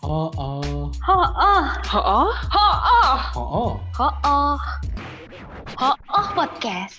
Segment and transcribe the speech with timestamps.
[0.00, 2.32] Oh, oh, Ho oh, Oh, oh.
[2.48, 2.68] ho
[3.36, 4.56] oh, ho oh,
[5.76, 6.96] ho oh podcast.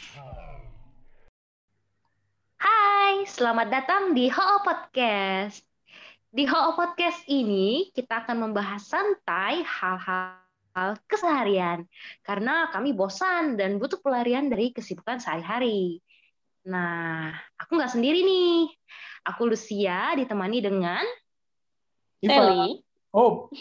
[2.62, 5.66] Hai, selamat datang di Ho oh podcast.
[6.30, 11.90] Di Ho oh podcast ini kita akan membahas santai hal-hal keseharian
[12.22, 16.06] karena kami bosan dan butuh pelarian dari kesibukan sehari-hari.
[16.70, 18.70] Nah, aku nggak sendiri nih.
[19.26, 21.02] Aku Lucia ditemani dengan.
[22.22, 22.91] Sally.
[23.12, 23.52] Oh,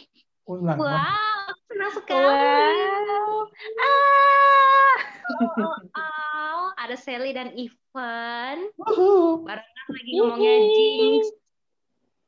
[0.47, 0.79] ulang.
[0.79, 2.23] Wow, senang sekali.
[2.23, 3.51] Wow.
[3.83, 4.99] Ah,
[5.43, 8.71] oh, oh, ada Sally dan Ivan.
[8.79, 9.43] Woohoo.
[9.43, 11.25] Barengan lagi ngomongnya Jinx.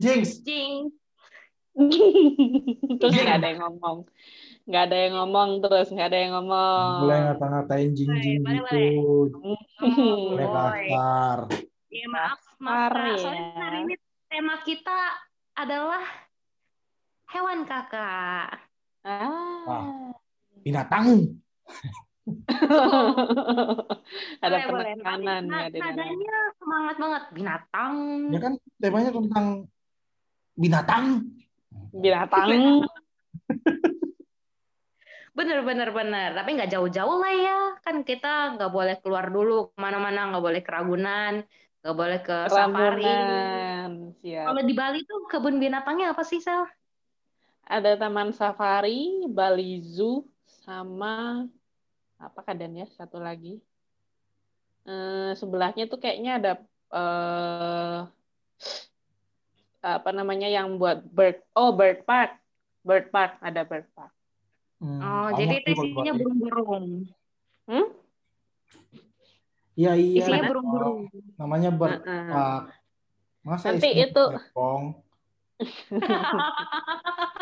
[0.03, 0.27] Jinx.
[0.43, 0.91] Jinx.
[2.99, 3.99] terus nggak ada yang ngomong.
[4.66, 6.91] Nggak ada yang ngomong terus, nggak ada yang ngomong.
[7.07, 8.83] Boleh ngata-ngatain jing-jing Boleh, gitu.
[9.79, 11.39] boleh, Boleh kasar.
[11.87, 12.93] Ya, maaf, maaf.
[12.99, 13.15] Ya.
[13.15, 13.95] Soalnya hari ini
[14.27, 14.99] tema kita
[15.55, 16.02] adalah
[17.33, 18.61] hewan kakak.
[19.03, 20.13] Ah.
[20.63, 21.41] Binatang.
[24.45, 24.95] ada Boleh, boleh.
[24.95, 27.23] penekanan Nah, ya nadanya semangat banget.
[27.35, 27.95] Binatang.
[28.30, 29.47] Ya kan temanya tentang
[30.55, 31.05] binatang.
[31.91, 32.49] binatang.
[35.33, 36.37] Bener, bener, bener.
[36.37, 37.59] Tapi nggak jauh-jauh lah ya.
[37.80, 40.29] Kan kita nggak boleh keluar dulu ke mana-mana.
[40.29, 41.41] Nggak boleh keragunan.
[41.80, 43.01] Nggak boleh ke safari.
[43.01, 43.91] Ragunan.
[44.21, 44.45] Siap.
[44.45, 46.69] Kalau di Bali tuh kebun binatangnya apa sih, Sel?
[47.63, 50.27] Ada taman safari, Bali Zoo,
[50.66, 51.46] sama
[52.18, 53.59] apa kadannya satu lagi.
[54.82, 56.52] Eh, sebelahnya tuh kayaknya ada
[56.93, 58.01] eh,
[59.83, 61.43] apa namanya yang buat bird.
[61.55, 62.38] Oh, bird park.
[62.83, 64.10] Bird park, ada bird park.
[64.83, 66.19] Hmm, Oh, jadi itu isinya Bali.
[66.27, 66.87] burung-burung.
[67.71, 67.87] Hmm?
[69.78, 70.19] Iya, iya.
[70.27, 71.06] Isinya burung-burung.
[71.38, 72.27] Namanya bird Heeh.
[72.31, 72.65] park.
[73.47, 74.34] Masa Nanti itu-?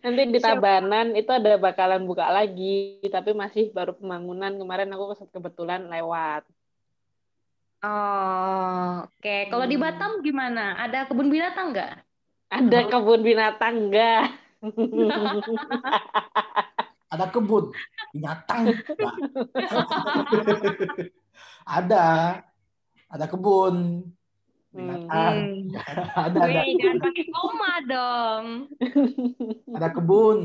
[0.00, 0.40] Nanti di?
[0.40, 4.56] Tabanan itu ada bakalan buka lagi, tapi masih baru pembangunan.
[4.56, 6.44] Kemarin aku kebetulan lewat.
[7.80, 9.36] Oh, oke.
[9.48, 9.84] Kalau di Hmm.
[9.88, 10.76] Batam gimana?
[10.76, 11.92] Ada kebun binatang nggak?
[12.50, 14.24] Ada kebun binatang enggak?
[17.12, 17.72] Ada kebun
[18.12, 18.68] binatang.
[21.78, 22.06] Ada.
[23.10, 24.06] Ada kebun
[24.70, 25.36] binatang.
[25.70, 25.74] Hmm.
[26.26, 28.44] ada ada Wih, jangan pakai koma dong.
[29.76, 30.38] ada kebun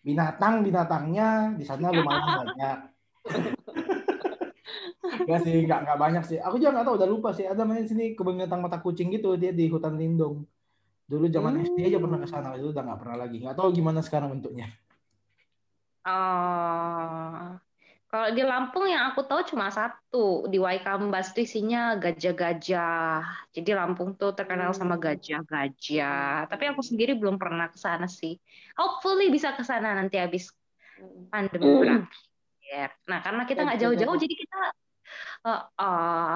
[0.00, 2.78] binatang binatangnya di sana lumayan banyak
[5.20, 6.38] Enggak sih, enggak, enggak banyak sih.
[6.40, 7.44] Aku juga enggak tahu, udah lupa sih.
[7.44, 10.46] Ada main sini kebun binatang mata kucing gitu, dia di hutan lindung.
[11.10, 11.66] Dulu zaman Hmm.
[11.66, 13.36] SD aja pernah ke sana, itu udah enggak pernah lagi.
[13.42, 14.70] Enggak tahu gimana sekarang bentuknya.
[16.06, 17.60] Oh,
[18.10, 23.22] kalau di Lampung yang aku tahu cuma satu di Waikambas itu isinya gajah-gajah.
[23.54, 25.06] Jadi Lampung tuh terkenal sama Hmm.
[25.06, 26.50] gajah-gajah.
[26.50, 28.34] Tapi aku sendiri belum pernah ke sana sih.
[28.74, 30.50] Hopefully bisa ke sana nanti habis
[31.30, 31.78] pandemi Hmm.
[31.80, 32.88] berakhir.
[33.06, 34.60] Nah, karena kita nggak jauh-jauh, jadi kita
[35.42, 36.34] eh, eh,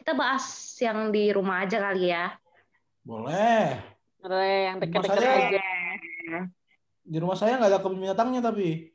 [0.00, 0.44] kita bahas
[0.80, 2.32] yang di rumah aja kali ya.
[3.04, 3.80] Boleh.
[4.16, 5.66] Boleh yang deket-deket saya- aja.
[7.04, 8.93] Di rumah saya nggak ada kebun binatangnya tapi.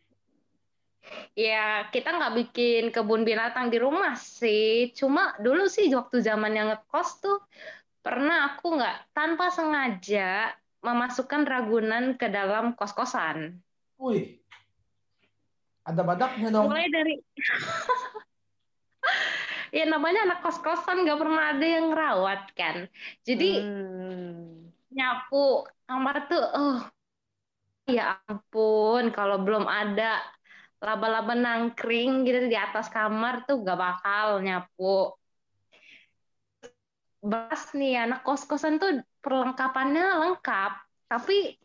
[1.38, 4.92] Ya, kita nggak bikin kebun binatang di rumah sih.
[4.92, 7.40] Cuma dulu sih waktu zaman yang ngekos tuh
[8.00, 13.60] pernah aku nggak tanpa sengaja memasukkan ragunan ke dalam kos-kosan.
[14.00, 14.40] Wih.
[15.84, 16.72] Ada badaknya dong.
[16.72, 17.16] Mulai dari
[19.78, 22.76] ya namanya anak kos-kosan nggak pernah ada yang ngerawat kan.
[23.24, 24.72] Jadi Hmm.
[24.90, 26.80] nyapu kamar tuh, oh
[27.86, 30.22] ya ampun, kalau belum ada
[30.80, 35.12] laba-laba nangkring gitu di atas kamar tuh gak bakal nyapu.
[37.20, 40.72] Beras nih, anak kos-kosan tuh perlengkapannya lengkap,
[41.12, 41.60] tapi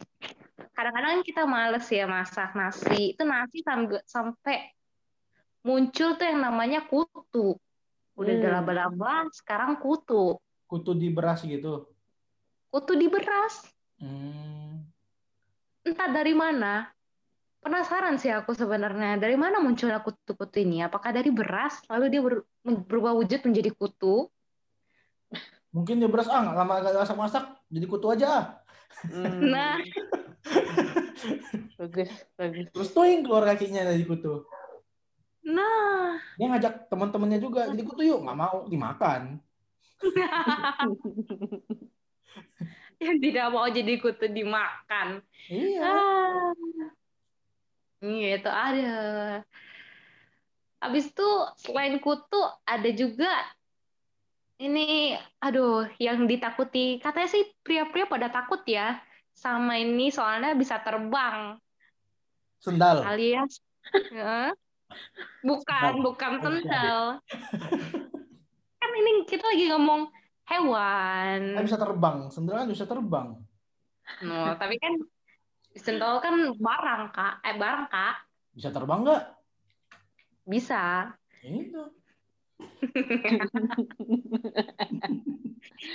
[0.75, 3.15] kadang-kadang kita males ya masak nasi.
[3.15, 4.59] Itu nasi sampai, sampai
[5.63, 7.55] muncul tuh yang namanya kutu.
[8.19, 8.51] Udah Hmm.
[8.51, 10.43] laba-laba, sekarang kutu.
[10.67, 11.87] Kutu di beras gitu.
[12.75, 13.63] Kutu di beras.
[14.03, 14.83] Hmm.
[15.85, 16.89] entah dari mana.
[17.65, 20.85] Penasaran sih aku sebenarnya, dari mana munculnya kutu-kutu ini?
[20.85, 24.29] Apakah dari beras, lalu dia ber- berubah wujud menjadi kutu?
[25.73, 28.61] Mungkin di beras ah nggak lama nggak masak-masak jadi kutu aja.
[29.09, 29.49] Hmm.
[29.49, 29.81] Nah.
[31.81, 32.69] bagus, bagus.
[32.69, 34.45] Terus tuing keluar kakinya dari kutu.
[35.49, 39.41] Nah, Dia ngajak teman-temannya juga jadi kutu yuk nggak mau dimakan.
[43.05, 45.25] yang tidak mau jadi kutu dimakan.
[45.49, 45.81] Iya.
[45.81, 46.53] Ah.
[48.05, 48.97] Iya, itu ada.
[50.85, 51.29] Habis itu
[51.65, 52.37] selain kutu
[52.69, 53.33] ada juga
[54.55, 57.03] Ini, aduh, yang ditakuti.
[57.03, 59.03] Katanya sih pria-pria pada takut ya
[59.35, 61.59] sama ini soalnya bisa terbang.
[62.63, 63.03] Sendal.
[63.03, 63.59] Alias,
[64.15, 64.55] ya.
[65.43, 66.07] bukan, Sendal.
[66.07, 67.01] bukan Oh, sendal.
[68.79, 70.07] Kan ini kita lagi ngomong
[70.47, 71.41] hewan.
[71.59, 72.17] Kan bisa terbang.
[72.31, 73.35] Sendal kan bisa terbang.
[74.23, 75.03] No, tapi kan
[75.75, 77.35] sendal kan barang, Kak.
[77.43, 78.15] Eh, barang, Kak.
[78.53, 79.23] Bisa terbang nggak?
[80.45, 81.15] Bisa.
[81.43, 81.83] Ya Itu.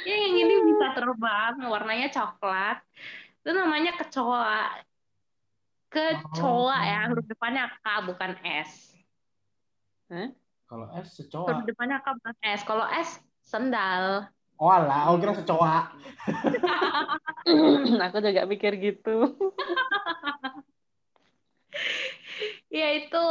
[0.05, 2.81] Ya, yang ini bisa terbang, warnanya coklat.
[3.41, 4.81] Itu namanya kecoa.
[5.89, 6.81] Kecoa Oh.
[6.83, 8.93] ya, huruf depannya K bukan S.
[10.65, 11.65] Kalau es Huruf secoa.
[11.65, 12.61] depannya K bukan S.
[12.61, 13.09] Kalau S
[13.41, 14.29] sendal.
[14.59, 15.77] Oh alah, aku kira secoa.
[18.11, 19.15] Aku juga mikir gitu.
[22.69, 23.27] Ya itu.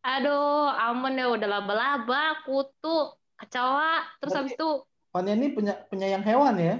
[0.00, 4.70] Aduh, aman ya udah laba-laba, kutu, kecoa, terus habis itu
[5.12, 6.76] Fania ini penya- penyayang hewan ya?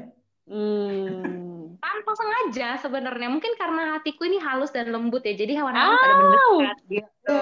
[0.51, 1.79] Hmm.
[1.79, 3.31] tanpa sengaja sebenarnya.
[3.31, 5.39] Mungkin karena hatiku ini halus dan lembut ya.
[5.39, 7.41] Jadi hewan-hewan pada mendekat gitu.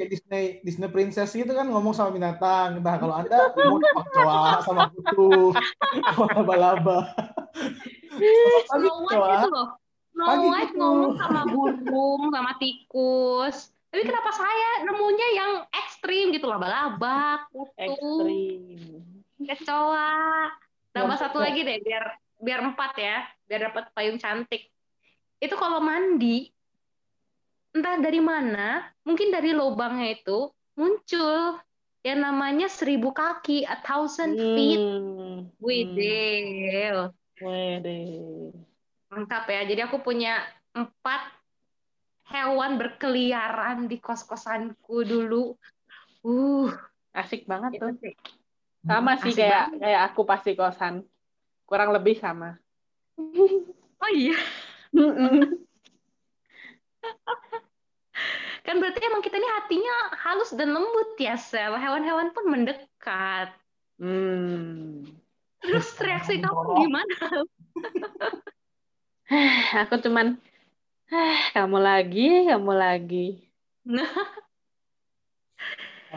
[0.00, 2.80] Kayak Disney Disney Princess gitu kan ngomong sama binatang.
[2.80, 5.52] Nah kalau anda ngomong sama kecoa, sama kutu,
[6.08, 6.98] sama laba-laba.
[8.72, 9.36] Snow White kecoa.
[9.36, 9.68] itu loh.
[10.16, 10.80] Snow White gitu.
[10.80, 13.56] ngomong sama burung, sama tikus.
[13.90, 19.02] Tapi kenapa saya nemunya yang ekstrim gitu laba-laba, kutu, Ekstrim.
[19.44, 20.16] kecoa.
[20.90, 22.04] Tambah Yang satu lagi deh biar
[22.40, 24.66] biar empat ya, biar dapat payung cantik.
[25.38, 26.48] Itu kalau mandi
[27.70, 31.60] entah dari mana, mungkin dari lubangnya itu muncul
[32.00, 34.80] yang namanya seribu kaki, a thousand feet.
[34.80, 35.52] Hmm.
[35.60, 37.12] Widih.
[37.40, 38.00] Wede.
[39.12, 39.60] Lengkap ya.
[39.68, 40.40] Jadi aku punya
[40.76, 41.32] empat
[42.30, 45.56] hewan berkeliaran di kos-kosanku dulu.
[46.24, 46.68] Uh,
[47.12, 47.96] Asik banget tuh.
[48.00, 48.14] sih.
[48.84, 49.80] Sama sih Asik kayak banget.
[49.84, 50.94] kayak aku pasti kosan.
[51.70, 52.58] Kurang lebih sama.
[54.00, 54.32] Oh iya,
[58.64, 61.76] kan berarti emang kita ini hatinya halus dan lembut ya, Sel.
[61.76, 63.52] Hewan-hewan pun mendekat.
[64.00, 65.04] Hmm.
[65.60, 67.16] Terus reaksi kamu gimana?
[69.84, 70.40] Aku cuman
[71.12, 73.26] "Ah, kamu lagi, kamu lagi.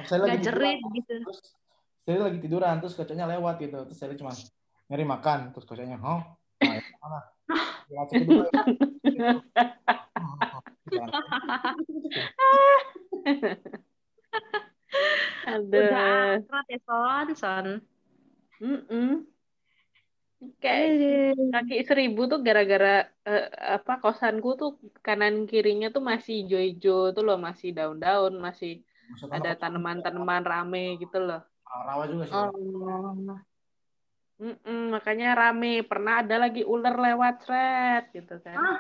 [0.08, 1.16] Saya lagi Gak jerit tiduran, gitu.
[1.28, 1.40] terus
[2.08, 3.92] saya lagi tiduran, terus kocoknya lewat gitu.
[3.92, 4.32] Terus saya cuma
[4.94, 6.22] nyari makan, terus kocoknya, oh,
[7.02, 7.20] mana?
[15.58, 17.34] Udah akrab ya, Son.
[17.34, 17.82] Son.
[20.62, 27.24] Kayak kaki seribu tuh gara-gara eh, apa kosanku tuh kanan kirinya tuh masih hijau-hijau tuh
[27.26, 31.42] loh masih daun-daun masih Maksud ada tanaman-tanaman rame gitu loh.
[31.66, 32.38] rawa juga sih.
[32.38, 33.42] Oh.
[34.42, 35.86] Mm-mm, makanya rame.
[35.86, 38.58] Pernah ada lagi ular lewat thread gitu kan.
[38.58, 38.80] Ah.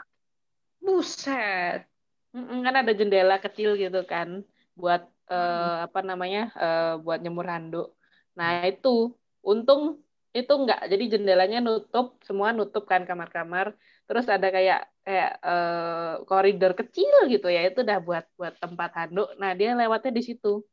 [0.83, 1.87] Buset.
[2.33, 4.41] Mm-mm, kan ada jendela kecil gitu kan
[4.73, 7.93] buat eh, apa namanya eh, buat nyemur handuk.
[8.33, 9.13] Nah itu
[9.45, 10.01] untung
[10.33, 13.77] itu enggak jadi jendelanya nutup semua nutup kan kamar-kamar.
[14.09, 19.29] Terus ada kayak kayak eh, koridor kecil gitu ya itu udah buat buat tempat handuk.
[19.37, 20.65] Nah dia lewatnya di situ.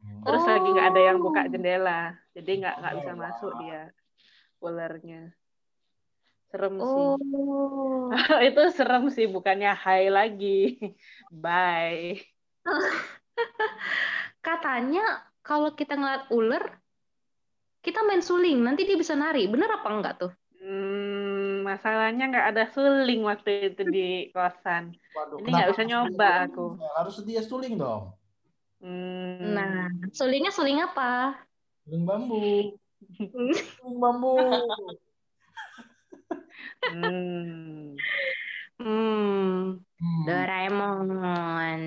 [0.00, 1.48] Terus lagi nggak ada yang buka Oh.
[1.48, 2.00] jendela,
[2.36, 3.20] jadi nggak nggak bisa Wah.
[3.20, 3.82] masuk dia
[4.60, 5.22] ularnya.
[6.50, 7.06] Serem sih.
[7.16, 8.10] Oh.
[8.48, 10.76] itu serem sih bukannya hai lagi
[11.44, 12.18] bye
[14.46, 16.64] Katanya kalau kita ngeliat ular,
[17.80, 19.48] kita main suling, nanti dia bisa nari.
[19.48, 20.32] Bener apa enggak tuh?
[20.60, 26.30] hmm, masalahnya nggak ada suling waktu itu di kosan Waduh, Ini nggak bisa harus nyoba
[26.44, 26.66] aku.
[27.00, 28.12] Harus sedia suling dong.
[28.80, 31.36] Hmm, Nah, sulingnya suling apa?
[31.84, 32.40] Suling bambu.
[33.20, 34.36] Suling bambu.
[36.88, 37.96] hmm.
[38.80, 40.24] Hmm, Hmm.
[40.24, 41.80] Doraemon.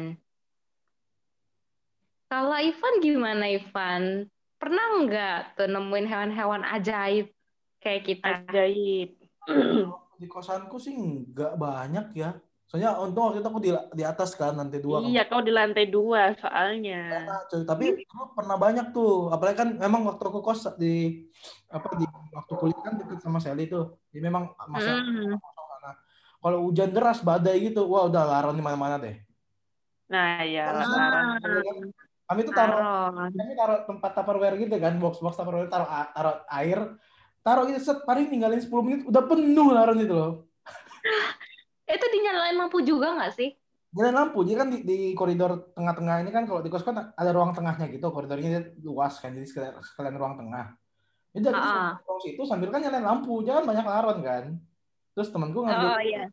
[2.29, 4.29] Kalau Ivan gimana Ivan?
[4.62, 7.33] Pernah nggak tuh nemuin hewan-hewan ajaib
[7.81, 8.45] kayak kita?
[8.47, 9.17] ajaib
[10.21, 12.38] Di kosanku sih nggak banyak ya.
[12.74, 15.06] Soalnya untung waktu itu aku di, di atas kan, lantai dua.
[15.06, 17.70] iya kau di lantai dua soalnya cuy.
[17.70, 19.30] Tapi dulu pernah banyak tuh.
[19.30, 21.22] Apalagi kan memang waktu aku kos di
[21.70, 24.01] apa di waktu kuliah kan deket sama Sally tuh.
[24.10, 25.38] Jadi memang masa Hmm.
[25.38, 26.01] sana.
[26.42, 29.22] Kalau hujan deras badai gitu, wah udah laron di mana-mana deh.
[30.10, 30.82] nah ya Ah.
[30.82, 31.30] larang
[32.25, 32.82] Kami tuh taruh
[33.30, 36.98] kami taruh tempat tupperware gitu kan, box-box tupperware taruh taruh air,
[37.46, 40.34] taruh gitu set paling ninggalin 10 menit udah penuh laron itu loh.
[41.93, 43.53] Itu dinyalain lampu juga nggak sih?
[43.93, 44.41] nyalain lampu.
[44.41, 47.85] Jadi kan di, di koridor tengah-tengah ini kan kalau di kos kan ada ruang tengahnya
[47.93, 50.73] gitu, koridornya luas kan, jadi sekalian, sekalian ruang tengah.
[51.33, 51.93] Jadi dari Ah.
[52.01, 54.43] ruang situ sambil kan nyalain lampu, jangan banyak laron kan.
[55.13, 56.25] Terus temanku ngambil, Oh iya.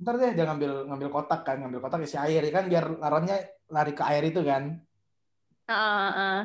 [0.00, 3.36] ntar deh dia ngambil ngambil kotak kan, ngambil kotak isi air ya kan, biar laronnya
[3.66, 4.78] lari ke air itu kan.
[5.66, 6.40] Heeh, heeh.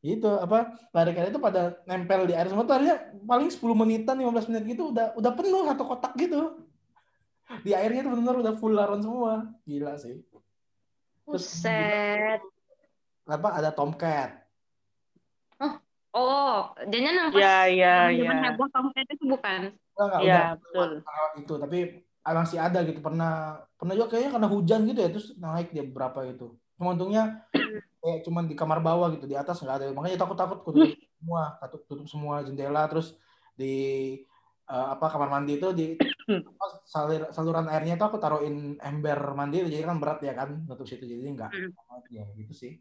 [0.00, 2.80] Gitu apa lari ke air itu pada nempel di air semua tuh
[3.28, 6.69] paling 10 menitan 15 menit gitu udah udah penuh satu kotak gitu.
[7.66, 9.50] Di airnya tuh benar udah full laron semua.
[9.66, 10.22] Gila sih.
[11.26, 12.40] Terus Buset.
[13.30, 14.40] apa ada tomcat.
[16.10, 18.30] Oh, jangan yang pas Ya, ya, ya.
[18.50, 19.70] heboh Tomcat itu bukan?
[19.94, 20.90] Enggak, enggak, Iya, udah betul.
[21.38, 21.78] itu, tapi
[22.26, 22.98] masih ada gitu.
[22.98, 26.58] Pernah pernah juga kayaknya karena hujan gitu ya, terus naik dia berapa gitu.
[26.74, 27.46] Cuma untungnya
[28.02, 29.86] kayak cuman di kamar bawah gitu, di atas nggak ada.
[29.94, 33.14] Makanya takut-takut aku tutup semua, tutup, tutup semua jendela, terus
[33.54, 33.74] di
[34.70, 35.86] eh, apa kamar mandi itu di
[36.54, 40.86] apa, salir, saluran airnya itu aku taruhin ember mandi, jadi kan berat ya kan, tutup
[40.86, 41.50] situ jadi enggak.
[41.50, 41.74] Hmm.
[42.10, 42.72] Ya gitu sih.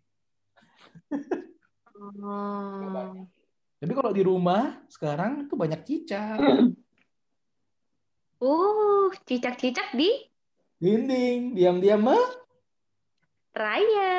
[2.00, 3.27] Oh.
[3.79, 6.39] Tapi kalau di rumah sekarang itu banyak cicak,
[8.39, 10.08] Uh, cicak-cicak di
[10.79, 12.24] dinding, diam-diam mah
[13.51, 14.15] raya.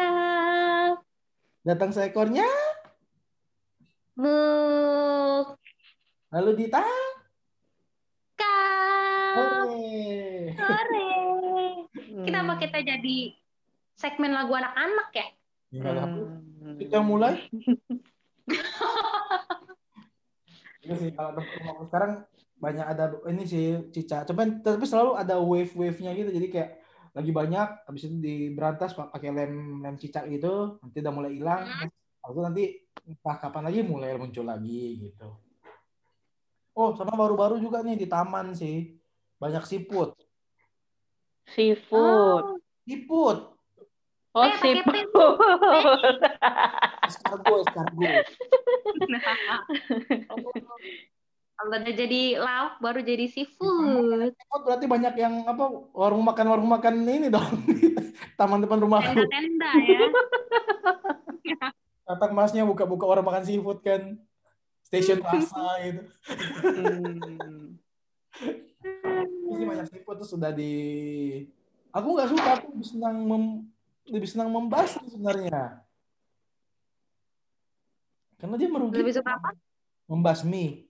[1.64, 2.44] datang seekornya,
[4.20, 5.56] Muk.
[6.36, 7.09] lalu ditang.
[12.40, 13.36] Kenapa kita jadi
[14.00, 15.28] segmen lagu anak-anak ya?
[15.68, 16.08] Gimana?
[16.08, 16.80] Hmm.
[16.80, 17.36] Kita mulai.
[20.80, 22.24] Itu sih kalau tempat rumahku sekarang
[22.56, 24.24] banyak ada ini sih cica.
[24.24, 26.32] Cuman tapi selalu ada wave-wave-nya gitu.
[26.32, 26.80] Jadi kayak
[27.12, 31.68] lagi banyak, habis itu diberantas pak- pakai lem lem cicak gitu, nanti udah mulai hilang.
[31.68, 31.92] Hmm.
[32.24, 35.28] Itu nanti entah kapan lagi mulai muncul lagi gitu.
[36.72, 38.96] Oh, sama baru-baru juga nih di taman sih.
[39.36, 40.16] Banyak siput.
[41.50, 42.60] Seafood.
[42.84, 43.38] Siput.
[44.30, 45.36] Oh, Eh, pakai seafood.
[47.02, 48.14] Escargot, escargot.
[51.60, 54.32] Kalau udah jadi lauk baru jadi seafood.
[54.48, 57.44] Oh, berarti banyak yang apa warung makan warung makan ini dong
[58.40, 60.08] taman depan rumah Tenda-tenda ya.
[62.10, 64.16] datang masnya buka-buka warung makan seafood kan
[64.82, 66.02] stasiun rasa gitu
[66.64, 67.76] Hmm.
[69.50, 70.72] Ini banyak seafood tuh sudah di
[71.90, 73.44] aku nggak suka aku lebih senang mem...
[74.06, 75.82] lebih senang membasmi sebenarnya
[78.38, 79.50] karena dia merugikan Lebih suka apa?
[80.06, 80.86] membasmi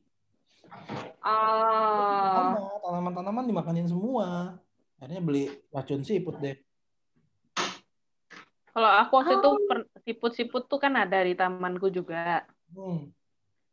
[1.21, 2.81] Oh.
[2.81, 4.57] Tanaman-tanaman dimakanin semua
[4.97, 6.57] akhirnya beli racun seafood deh
[8.71, 9.59] Kalau aku waktu itu Oh.
[9.67, 12.47] per- siput-siput tuh kan ada di tamanku juga.
[12.71, 13.11] hmm.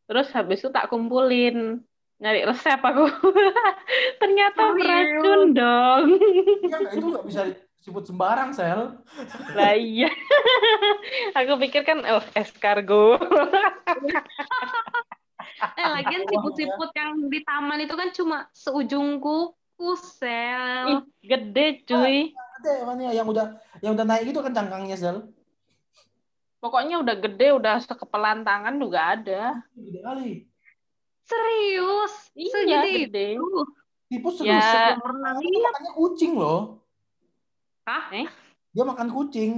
[0.09, 1.85] Terus habis itu tak kumpulin
[2.17, 3.05] nyari resep aku.
[4.21, 4.79] Ternyata Oh, iya.
[4.79, 6.05] beracun dong.
[6.65, 7.41] Ya, itu nggak bisa
[7.77, 8.97] seafood sembarang sel
[9.57, 10.09] Lah iya.
[11.31, 13.21] aku pikir kan oh escargot.
[15.57, 20.85] Eh, lagian siput-siput yang di taman itu kan cuma seujung kuku, sel.
[20.85, 22.29] Ih, gede cuy.
[22.61, 22.69] ada
[23.01, 25.17] yang yang udah yang udah naik itu kan cangkangnya sel
[26.57, 29.41] Pokoknya udah gede, udah sekepelan tangan juga ada.
[29.73, 30.29] gede kali
[31.27, 32.13] Serius?
[32.31, 33.27] Iya, Segede gede.
[33.35, 33.47] itu?
[34.07, 34.63] Tipe serius.
[34.63, 34.95] Ya.
[35.35, 36.59] Dia makannya kucing loh.
[37.83, 38.03] Hah?
[38.15, 38.27] Eh?
[38.71, 39.51] Dia makan kucing.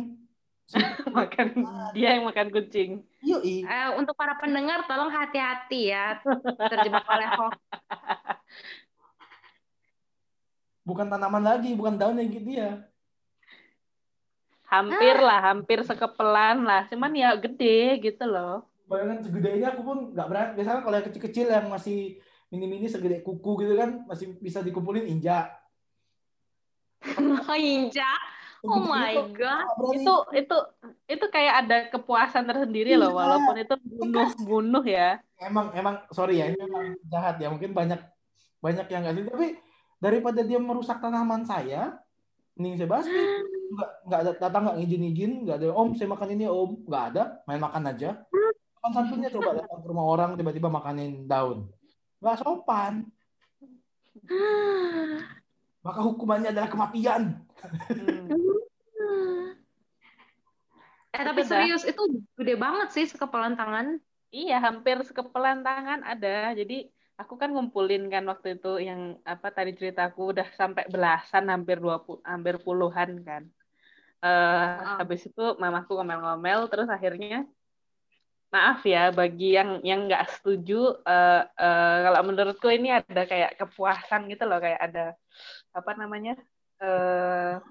[1.09, 1.47] makan
[1.93, 3.01] dia yang makan kucing.
[3.21, 3.65] Yoi.
[3.65, 6.21] Eh, untuk para pendengar tolong hati-hati ya
[6.69, 7.57] terjebak oleh hoax.
[10.85, 12.85] Bukan tanaman lagi, bukan daunnya gitu dia.
[14.65, 15.25] Hampir Ah.
[15.25, 16.85] lah, hampir sekepelan lah.
[16.85, 18.65] Cuman ya gede gitu loh.
[18.89, 20.51] Bayangan segede ini aku pun nggak berani.
[20.57, 22.17] Biasanya kalau yang kecil-kecil yang masih
[22.49, 25.53] mini-mini segede kuku gitu kan masih bisa dikumpulin injak.
[27.55, 28.11] Inja.
[28.59, 29.31] Oh Segede my god.
[29.31, 29.93] nggak.
[29.95, 30.57] Itu itu
[31.07, 33.17] itu kayak ada kepuasan tersendiri loh Iya.
[33.17, 35.21] walaupun itu bunuh-bunuh ya.
[35.39, 37.95] emang emang sorry ya ini memang jahat ya mungkin banyak
[38.59, 39.47] banyak yang nggak sih tapi
[39.95, 41.95] daripada dia merusak tanaman saya
[42.59, 43.15] mending saya basmi
[43.71, 47.03] nggak nggak ada datang nggak izin izin nggak ada om saya makan ini om nggak
[47.15, 48.19] ada main makan aja
[48.79, 51.67] sopan santunnya coba datang ke rumah orang tiba-tiba makanin daun
[52.23, 53.11] nggak sopan
[55.83, 57.43] maka hukumannya adalah kematian
[58.99, 59.55] Hmm.
[61.11, 63.97] Eh tapi serius itu gede banget sih sekepalan tangan.
[64.29, 66.53] Iya, hampir sekepelan tangan ada.
[66.53, 71.81] Jadi aku kan ngumpulin kan waktu itu yang apa tadi ceritaku udah sampai belasan hampir
[71.81, 73.43] dua pu- hampir puluhan kan.
[74.23, 74.67] Eh
[75.01, 77.43] habis itu mamaku ngomel-ngomel terus akhirnya
[78.49, 84.25] maaf ya bagi yang yang nggak setuju eh, eh, kalau menurutku ini ada kayak kepuasan
[84.25, 85.05] gitu loh kayak ada
[85.73, 86.33] apa namanya
[86.81, 87.61] eh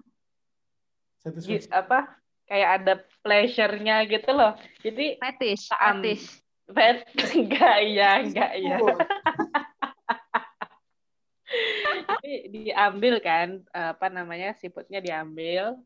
[1.18, 1.75] Satisfaction.
[1.75, 2.14] apa
[2.49, 4.56] kayak ada pleasure-nya gitu loh.
[4.80, 6.40] Jadi Fetish, Am- fetish.
[6.70, 7.04] pet
[7.37, 8.78] enggak ya, enggak ya.
[12.08, 15.76] Jadi diambil kan apa namanya siputnya diambil,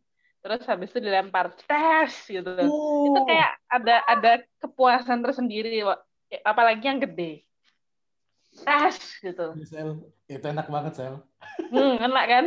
[0.43, 2.51] terus habis itu dilempar tes gitu.
[2.51, 3.25] Itu oh.
[3.25, 6.03] kayak ada ada kepuasan tersendiri, Wak.
[6.43, 7.47] apalagi yang gede.
[8.53, 9.55] Tes gitu.
[9.65, 11.15] Sel, itu enak banget sel.
[11.71, 12.47] Hmm, enak kan?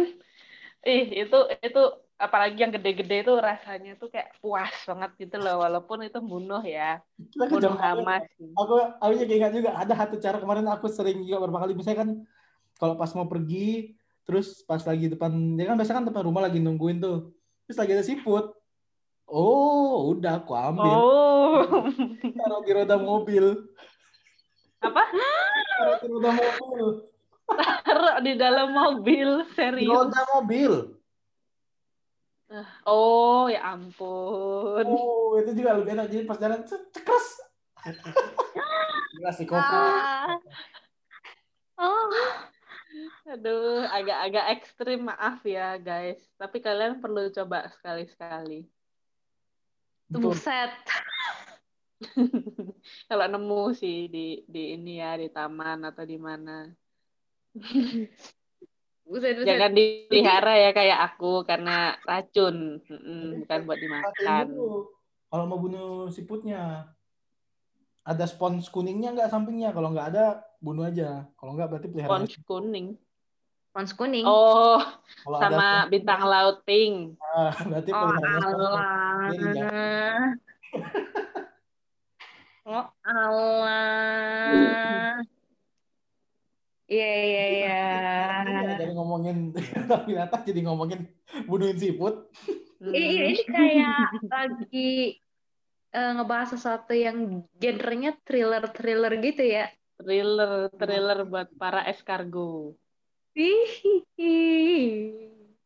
[0.86, 1.82] Ih, itu itu
[2.16, 7.02] apalagi yang gede-gede itu rasanya tuh kayak puas banget gitu loh walaupun itu bunuh ya.
[7.32, 8.32] Kita Bunuh kejam hama banget.
[8.38, 8.52] sih.
[8.54, 12.00] Aku, aku juga ingat juga ada satu cara kemarin aku sering juga beberapa kali misalnya
[12.06, 12.10] kan
[12.80, 16.58] kalau pas mau pergi terus pas lagi depan ya kan biasa kan depan rumah lagi
[16.58, 17.35] nungguin tuh
[17.66, 18.46] terus lagi ada siput
[19.26, 21.90] oh udah aku ambil Oh.
[22.22, 23.46] taruh di roda mobil
[24.80, 25.02] Apa?
[25.72, 26.88] taruh di roda mobil
[27.86, 29.90] Taruh di dalam mobil, di serius.
[29.92, 30.74] roda mobil
[32.84, 34.86] Oh, ya ampun.
[34.86, 37.28] oh itu juga lebih enak jadi pas jalan cekres
[39.12, 40.38] Gila sih koko Ah.
[41.76, 42.08] Oh,
[43.26, 46.22] Aduh, agak-agak ekstrim, maaf ya guys.
[46.38, 48.70] Tapi kalian perlu coba sekali-sekali.
[50.14, 50.70] buset.
[53.10, 56.70] Kalau nemu sih di di ini ya di taman atau di mana.
[59.06, 59.46] Buset, buset.
[59.46, 62.82] Jangan dipelihara ya kayak aku karena racun,
[63.38, 64.46] bukan buat dimakan.
[65.30, 66.90] kalau mau bunuh siputnya
[68.02, 72.34] ada spons kuningnya nggak sampingnya kalau nggak ada bunuh aja kalau nggak berarti pelihara Spons
[72.50, 72.98] kuning.
[73.76, 74.24] Pons kuning.
[74.24, 74.80] Oh,
[75.28, 77.20] kalau sama ada bintang laut pink.
[77.20, 78.88] Ah, berarti Oh pelihara Allah.
[79.36, 80.30] Jangan.
[82.66, 85.22] Oh Allah.
[86.90, 87.82] Iya iya iya.
[88.74, 89.54] jadi ngomongin
[90.10, 91.06] binatang jadi ngomongin
[91.46, 92.34] bunuhin siput
[92.82, 95.22] Ini, ini kayak lagi
[95.94, 99.70] eh, ngebahas sesuatu yang genrenya thriller-thriller gitu ya.
[100.02, 102.74] Thriller, thriller buat para escargo.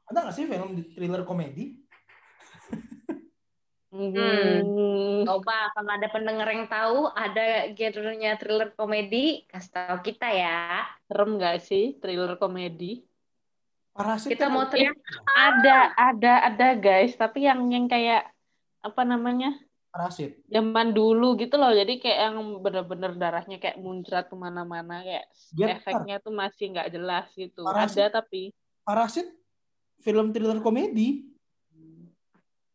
[0.10, 1.80] Ada nggak sih film thriller komedi
[3.90, 5.26] Hmm.
[5.26, 10.86] Coba kalau ada pendengar yang tahu ada genrenya thriller komedi, kasih tahu kita ya.
[11.10, 13.02] Serem nggak sih thriller komedi?
[14.00, 14.94] parasit Kita kan mau teriak
[15.34, 17.18] Ada, ada, ada guys.
[17.18, 18.30] Tapi yang yang kayak
[18.86, 19.58] apa namanya?
[19.90, 21.70] Parasit Zaman dulu gitu loh.
[21.70, 25.02] Jadi kayak yang bener-bener darahnya kayak muncrat ke mana-mana.
[25.02, 27.66] Kayak Get efeknya tuh masih nggak jelas gitu.
[27.66, 28.10] Parasit.
[28.10, 28.54] Ada tapi.
[28.82, 29.28] parasit
[30.02, 31.30] film thriller komedi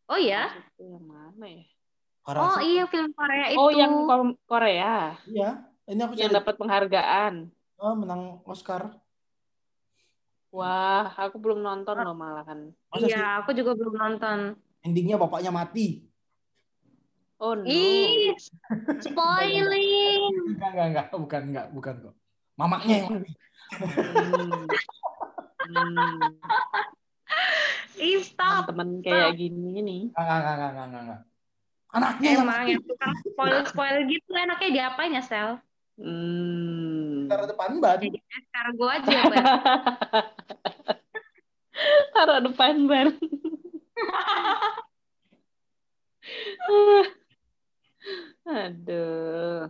[0.05, 0.53] Oh ya?
[0.77, 1.65] Yang mana ya?
[1.65, 3.57] Oh parasit iya film Korea itu.
[3.59, 5.17] Oh, yang Ko- Korea.
[5.25, 5.49] iya
[5.85, 7.33] ini aku Yang dapat penghargaan.
[7.75, 8.95] oh, menang Oscar
[10.55, 12.71] Wah, aku belum nonton loh malahan.
[12.95, 14.55] Iya, aku juga belum nonton.
[14.85, 16.05] endingnya bapaknya mati
[17.45, 17.61] Oh no.
[17.69, 18.33] Ih,
[19.05, 20.33] spoiling.
[20.57, 22.15] enggak enggak enggak bukan enggak bukan kok
[22.57, 23.31] mamanya yang mati
[25.65, 26.37] Hmm.
[27.97, 28.69] Ih, stop.
[28.69, 30.03] Teman-teman kayak gini nih.
[30.13, 31.21] enggak enggak enggak enggak enggak,
[31.93, 35.49] anaknya yang Emang mati yang tukang spoiler-spoiler gitu enaknya diapain ya, Sel?
[35.95, 37.25] Hmm.
[37.31, 39.45] taruh depan ban Jadi escargot aja, Bang.
[42.13, 43.07] Taruh depan ban.
[48.65, 49.69] Aduh.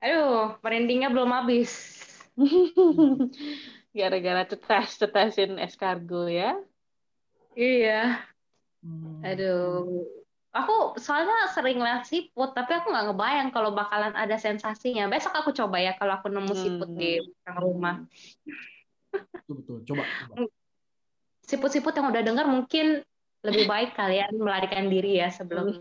[0.00, 2.00] Aduh, merindingnya belum habis.
[3.98, 6.56] Gara-gara cetas-cetasin escargot ya.
[7.52, 8.24] Iya.
[8.80, 9.20] Hmm.
[9.20, 10.08] Aduh.
[10.50, 15.06] Aku soalnya sering lihat siput, tapi aku nggak ngebayang kalau bakalan ada sensasinya.
[15.06, 17.96] Besok aku coba ya kalau aku nemu siput di belakang rumah.
[19.46, 20.34] betul betul coba, coba.
[21.50, 23.02] Siput-siput yang udah dengar mungkin
[23.40, 25.72] lebih baik kalian melarikan diri ya sebelum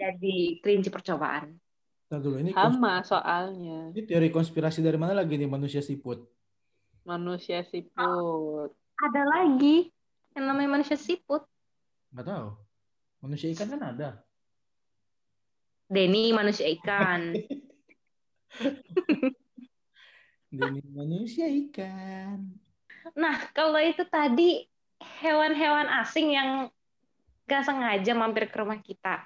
[0.00, 1.54] jadi kelinci percobaan.
[2.06, 3.90] Ntar dulu ini Sama soalnya.
[3.90, 6.22] ini teori konspirasi dari mana lagi nih manusia siput
[7.06, 8.70] Manusia siput.
[8.98, 9.90] Ada lagi
[10.34, 11.42] yang namanya manusia siput.
[12.14, 12.48] nggak tahu
[13.20, 14.10] manusia ikan kan ada
[15.86, 17.34] Denny manusia ikan.
[20.56, 22.56] Demi manusia ikan
[23.14, 24.66] Nah, kalau itu tadi
[25.00, 26.50] hewan-hewan asing yang
[27.46, 29.22] gak sengaja mampir ke rumah kita.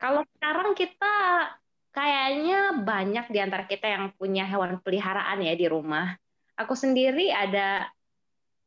[0.00, 1.14] Kalau sekarang kita
[1.92, 6.16] kayaknya banyak di antara kita yang punya hewan peliharaan ya di rumah.
[6.56, 7.88] Aku sendiri ada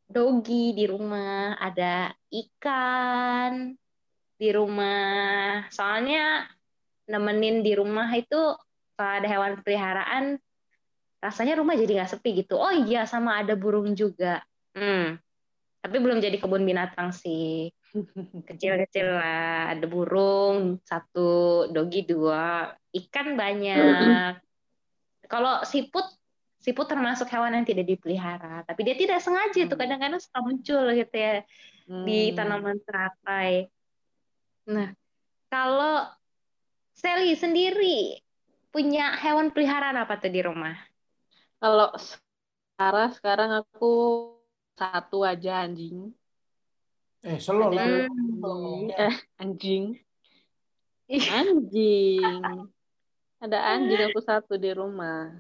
[0.05, 3.73] dogi di rumah, ada ikan
[4.37, 5.65] di rumah.
[5.73, 6.45] Soalnya
[7.09, 8.53] nemenin di rumah itu
[8.93, 10.37] kalau ada hewan peliharaan
[11.23, 12.59] rasanya rumah jadi nggak sepi gitu.
[12.59, 14.43] Oh iya, sama ada burung juga.
[14.75, 15.17] Hmm.
[15.83, 17.67] Tapi belum jadi kebun binatang sih.
[18.49, 19.75] Kecil-kecil lah.
[19.75, 22.71] Ada burung satu, dogi dua,
[23.03, 24.39] ikan banyak.
[25.27, 26.07] Kalau siput,
[26.63, 28.63] siput termasuk hewan yang tidak dipelihara.
[28.63, 29.81] Tapi dia tidak sengaja itu Hmm.
[29.83, 31.43] kadang-kadang suka muncul gitu ya
[31.83, 32.35] di Hmm.
[32.39, 33.67] tanaman teratai.
[34.71, 34.95] Nah,
[35.51, 36.07] kalau
[36.95, 38.23] Sally sendiri
[38.71, 40.77] punya hewan peliharaan apa tuh di rumah?
[41.59, 43.91] Kalau sekarang sekarang aku
[44.73, 46.12] satu aja anjing.
[47.23, 48.09] Eh, selo lah.
[48.91, 49.95] Eh, anjing.
[51.07, 51.25] Ih.
[51.29, 52.43] Anjing.
[53.43, 55.31] Ada anjing aku satu di rumah.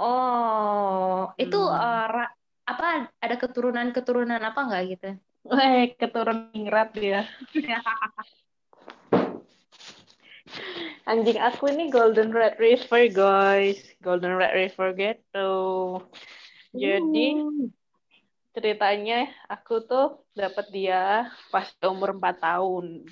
[0.00, 1.76] Oh, itu Hmm.
[1.76, 5.10] eh, ra- apa ada keturunan-keturunan apa nggak gitu?
[5.44, 7.28] Weh, keturunan ningrat dia.
[11.04, 13.82] Anjing aku ini golden red river, guys.
[14.00, 15.52] Golden red river gitu.
[16.70, 17.26] Jadi
[18.50, 23.06] ceritanya aku tuh dapat dia pas umur 4 tahun.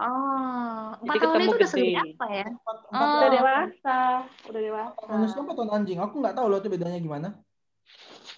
[0.00, 2.02] Oh, Jadi empat tahun ketemu itu udah segede gede.
[2.16, 2.46] apa ya?
[2.48, 2.88] Empat, Oh.
[2.88, 3.98] empat Udah dewasa,
[4.48, 5.02] udah dewasa.
[5.06, 5.98] manusia apa tahun anjing?
[6.00, 7.28] Aku nggak tahu loh itu bedanya gimana.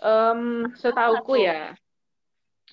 [0.02, 0.40] Em,
[0.74, 1.78] setauku ya,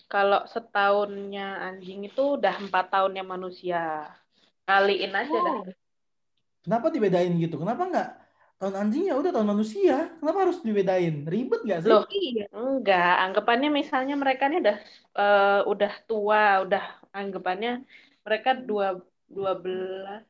[0.10, 4.10] kalau setahunnya anjing itu udah empat tahunnya manusia.
[4.66, 5.54] Kaliin aja dah.
[5.62, 5.70] Oh.
[6.66, 7.62] Kenapa dibedain gitu?
[7.62, 8.10] Kenapa nggak
[8.60, 9.96] tahun anjing ya udah tahun manusia?
[10.20, 11.16] Kenapa harus dibedain?
[11.34, 11.92] Ribet nggak sih?
[11.92, 12.02] Loh.
[12.18, 12.42] Iya.
[12.58, 14.78] Enggak, anggapannya misalnya mereka ini udah
[15.20, 16.82] eh, udah tua, udah
[17.18, 17.70] anggapannya
[18.26, 18.86] mereka dua
[19.36, 20.22] dua belas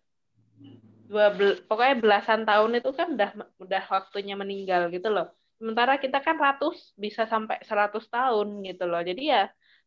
[1.10, 3.30] dua bel- pokoknya belasan tahun itu kan udah
[3.64, 5.26] udah waktunya meninggal gitu loh.
[5.60, 9.02] Sementara kita kan ratus bisa sampai 100 tahun gitu loh.
[9.10, 9.40] Jadi ya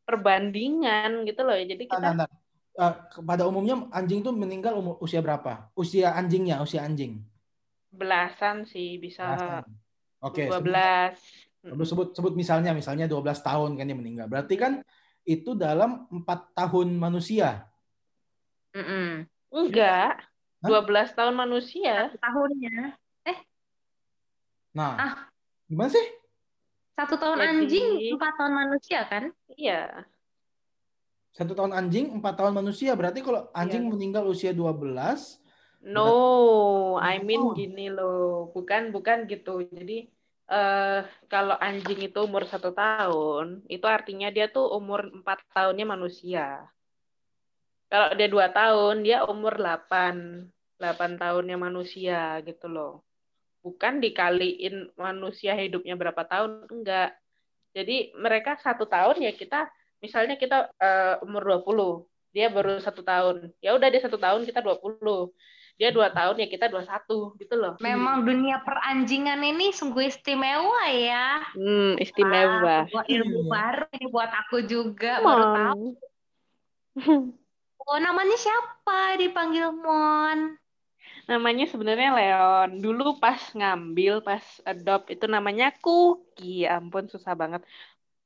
[0.07, 1.57] perbandingan gitu loh.
[1.71, 2.29] Jadi Nah, kita nah, nah.
[2.73, 2.93] Eh,
[3.29, 5.69] pada umumnya anjing tuh meninggal umur usia berapa?
[5.77, 7.13] Usia anjingnya, usia anjing.
[7.93, 9.65] Belasan sih bisa Belasan.
[10.23, 11.15] Oke, 12.
[11.63, 14.27] sebut, sebut sebut misalnya misalnya 12 tahun kan dia meninggal.
[14.27, 14.81] Berarti kan
[15.23, 17.69] itu dalam empat tahun manusia.
[18.73, 19.29] Mm-mm.
[19.53, 20.25] Enggak.
[20.65, 20.69] Hah?
[20.69, 22.09] 12 tahun manusia.
[22.11, 22.97] Satu tahunnya.
[24.73, 25.15] Nah, Ah.
[25.69, 26.07] gimana sih?
[26.97, 29.25] Satu tahun Jadi- anjing, empat tahun manusia kan?
[29.53, 30.09] Iya.
[31.33, 32.97] Satu tahun anjing, empat tahun manusia.
[32.97, 33.91] Berarti kalau anjing Iya.
[33.93, 35.42] meninggal usia 12,
[35.83, 39.51] No, I mean gini loh, bukan bukan gitu.
[39.67, 39.93] Jadi
[40.53, 41.01] eh
[41.33, 46.43] kalau anjing itu umur satu tahun, itu artinya dia tuh umur empat tahunnya manusia.
[47.93, 50.49] Kalau dia dua tahun, dia umur 8,
[50.81, 53.05] 8 tahunnya manusia gitu loh.
[53.65, 57.13] Bukan dikaliin manusia hidupnya berapa tahun, enggak.
[57.77, 59.69] Jadi mereka satu tahun ya kita,
[60.05, 63.53] misalnya kita eh, umur 20, dia baru satu tahun.
[63.61, 65.29] Ya udah dia satu tahun, kita 20.
[65.81, 67.75] Dia dua tahun ya kita 21 gitu loh.
[67.83, 71.43] Memang dunia peranjingan ini sungguh istimewa ya.
[71.57, 72.77] Hmm, Wah, istimewa.
[73.09, 73.51] ilmu Iya.
[73.51, 75.27] baru ini buat aku juga, Mon.
[75.27, 75.87] baru tahu.
[77.83, 80.55] Oh, namanya siapa dipanggil Mon?
[81.27, 82.71] Namanya sebenarnya Leon.
[82.79, 86.63] Dulu pas ngambil, pas adopt itu namanya Kuki.
[86.67, 87.63] Ya ampun susah banget.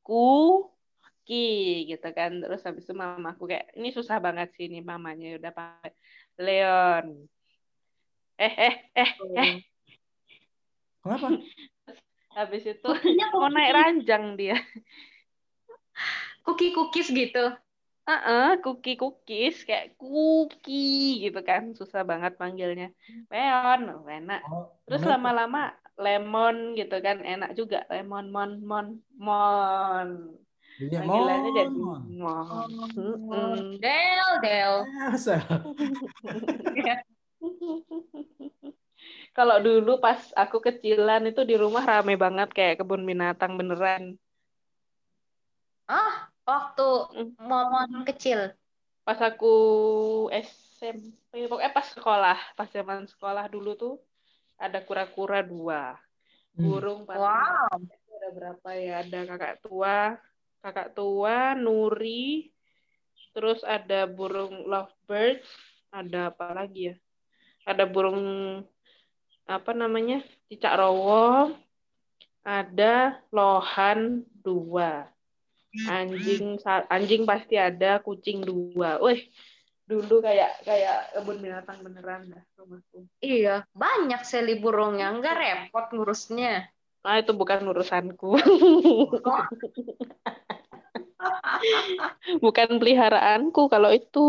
[0.05, 1.47] Kuki
[1.89, 2.37] gitu kan.
[2.41, 5.93] Terus habis itu mamaku kayak ini susah banget sih ini mamanya udah pakai
[6.37, 7.07] Leon.
[8.37, 9.51] Eh eh eh eh
[11.01, 11.33] kenapa?
[12.37, 14.61] habis itu Kukinya mau naik ranjang dia.
[16.45, 17.57] kuki kukis gitu.
[18.07, 21.75] Heeh, kuki kukis kayak kuki gitu kan.
[21.75, 22.93] Susah banget panggilnya.
[23.33, 24.45] Leon, enak.
[24.47, 30.09] Oh, Terus lama-lama lemon gitu kan enak juga lemon mon mon mon
[30.77, 32.03] Jadinya panggilannya jadi Mon.
[32.21, 32.69] mon Oh,
[33.01, 33.81] Mm-mm.
[33.81, 34.85] Del, Del.
[39.37, 44.03] Kalau dulu pas aku kecilan itu di rumah rame banget kayak kebun binatang beneran
[45.89, 46.15] Ah,
[46.49, 46.83] waktu
[47.49, 48.41] Momon kecil.
[49.07, 49.47] pas aku
[50.33, 53.95] SMP pokoknya pas sekolah pas zaman sekolah dulu tuh
[54.65, 55.95] ada kura-kura dua
[56.57, 56.63] Hmm.
[56.65, 57.79] burung pas Wow.
[58.17, 59.97] ada berapa ya ada kakak tua
[60.65, 62.51] kakak tua Nuri
[63.35, 65.39] terus ada burung lovebird
[65.95, 66.95] ada apa lagi ya
[67.67, 68.23] ada burung
[69.47, 71.53] apa namanya cicak rowo
[72.47, 75.11] ada lohan dua
[75.85, 76.57] anjing
[76.89, 79.27] anjing pasti ada kucing dua wih
[79.87, 85.15] dulu kayak kayak kebun binatang beneran dah rumahku Iya, banyak seli burungnya.
[85.15, 86.67] Enggak repot ngurusnya.
[87.07, 88.35] nah itu bukan urusanku
[92.45, 94.27] bukan peliharaanku kalau itu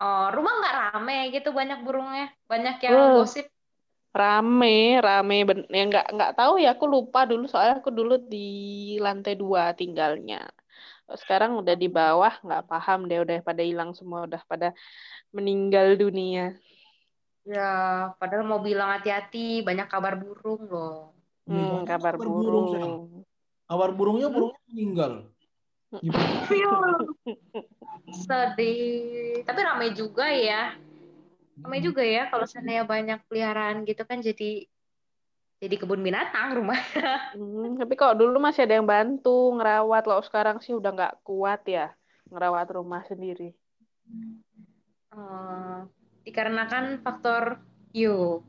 [0.00, 2.32] Oh, rumah nggak rame gitu banyak burungnya.
[2.48, 3.20] Banyak yang Wah.
[3.20, 3.46] gosip.
[4.10, 5.36] Rame, rame.
[5.48, 6.74] Ben ya nggak nggak tahu ya.
[6.74, 8.38] Aku lupa dulu soalnya aku dulu di
[9.04, 10.50] lantai dua tinggalnya.
[11.10, 13.18] Sekarang udah di bawah, nggak paham deh.
[13.22, 14.72] Udah pada hilang semua, udah pada
[15.36, 16.56] meninggal dunia.
[17.44, 17.64] Ya,
[18.20, 21.12] padahal mau bilang hati-hati, banyak kabar burung loh.
[21.48, 22.92] Hmm, Iya, kabar kabar burung, Sayang.
[22.94, 23.24] burung.
[23.70, 25.12] Kabar burungnya burungnya meninggal.
[26.02, 26.36] Gimana?
[28.08, 29.44] Sedih.
[29.44, 30.74] Tapi ramai juga ya.
[31.60, 34.64] Ramai juga ya kalau seandainya banyak peliharaan gitu kan jadi
[35.60, 36.80] jadi kebun binatang rumah.
[37.30, 40.02] Hmm, tapi kok dulu masih ada yang bantu ngerawat.
[40.02, 41.94] Kalau sekarang sih udah nggak kuat ya
[42.26, 43.54] ngerawat rumah sendiri.
[45.14, 45.78] Eh,
[46.26, 47.62] dikarenakan faktor
[47.94, 48.42] you.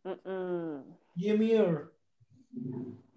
[0.00, 0.96] Mm-mm.
[1.20, 1.92] Ymir.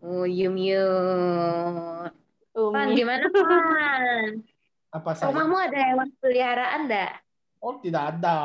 [0.04, 2.12] Oh, yum yum.
[2.52, 4.44] Pan, gimana Pan?
[4.94, 5.34] Apa saya?
[5.34, 7.14] Rumahmu ada hewan peliharaan enggak?
[7.58, 8.38] Oh, tidak ada.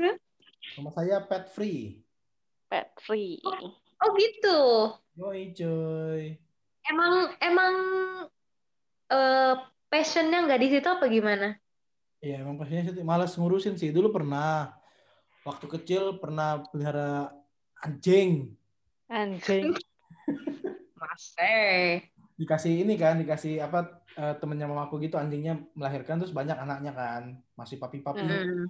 [0.00, 0.16] Hmm?
[0.80, 2.00] Rumah saya pet free.
[2.72, 3.36] pet free.
[4.00, 4.60] Oh gitu.
[5.20, 6.40] Yoi, cuy.
[6.88, 7.74] Emang emang
[9.12, 9.54] eh
[9.92, 11.52] passionnya nggak di situ apa gimana?
[12.24, 13.92] Iya, emang pastinya sih malas ngurusin sih.
[13.92, 14.72] Dulu pernah
[15.44, 17.28] waktu kecil pernah pelihara
[17.84, 18.56] anjing.
[19.12, 19.76] Anjing.
[21.02, 22.08] Masih.
[22.42, 27.38] Dikasih ini kan, dikasih apa eh, temennya mamaku gitu anjingnya melahirkan terus banyak anaknya kan.
[27.54, 28.18] Masih papi-papi.
[28.18, 28.66] Hmm.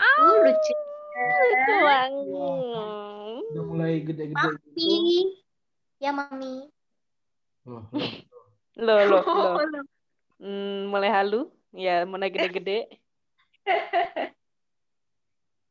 [0.00, 0.74] Oh, lucu.
[1.14, 3.40] Lucu banget.
[3.52, 4.72] Udah mulai gede-gede Papi.
[4.72, 5.36] gitu.
[6.00, 6.72] Ya, Mami.
[7.68, 7.94] Loh, loh.
[8.74, 9.54] Loh, loh, loh.
[10.42, 11.46] Hmm, mulai halu.
[11.70, 12.88] Ya, mulai gede-gede.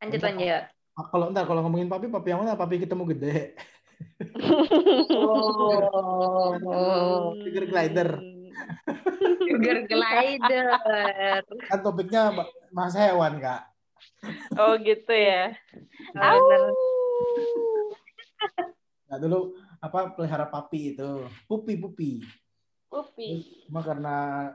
[0.03, 0.63] Lanjut lanjut.
[0.93, 2.59] Kalau ntar kalau ngomongin papi, papi yang mana?
[2.59, 3.55] Papi ketemu gede.
[6.63, 7.33] Oh.
[7.43, 8.09] Sugar glider.
[9.43, 10.67] Sugar glider.
[11.67, 12.31] Kan topiknya
[12.71, 13.61] bahasa hewan, Kak.
[14.55, 15.55] Oh, gitu ya.
[16.15, 16.61] Bener.
[19.09, 19.53] Nah, dulu
[19.83, 21.27] apa pelihara papi itu.
[21.45, 22.23] Pupi, pupi.
[22.89, 23.29] Upi.
[23.67, 24.49] Cuma karena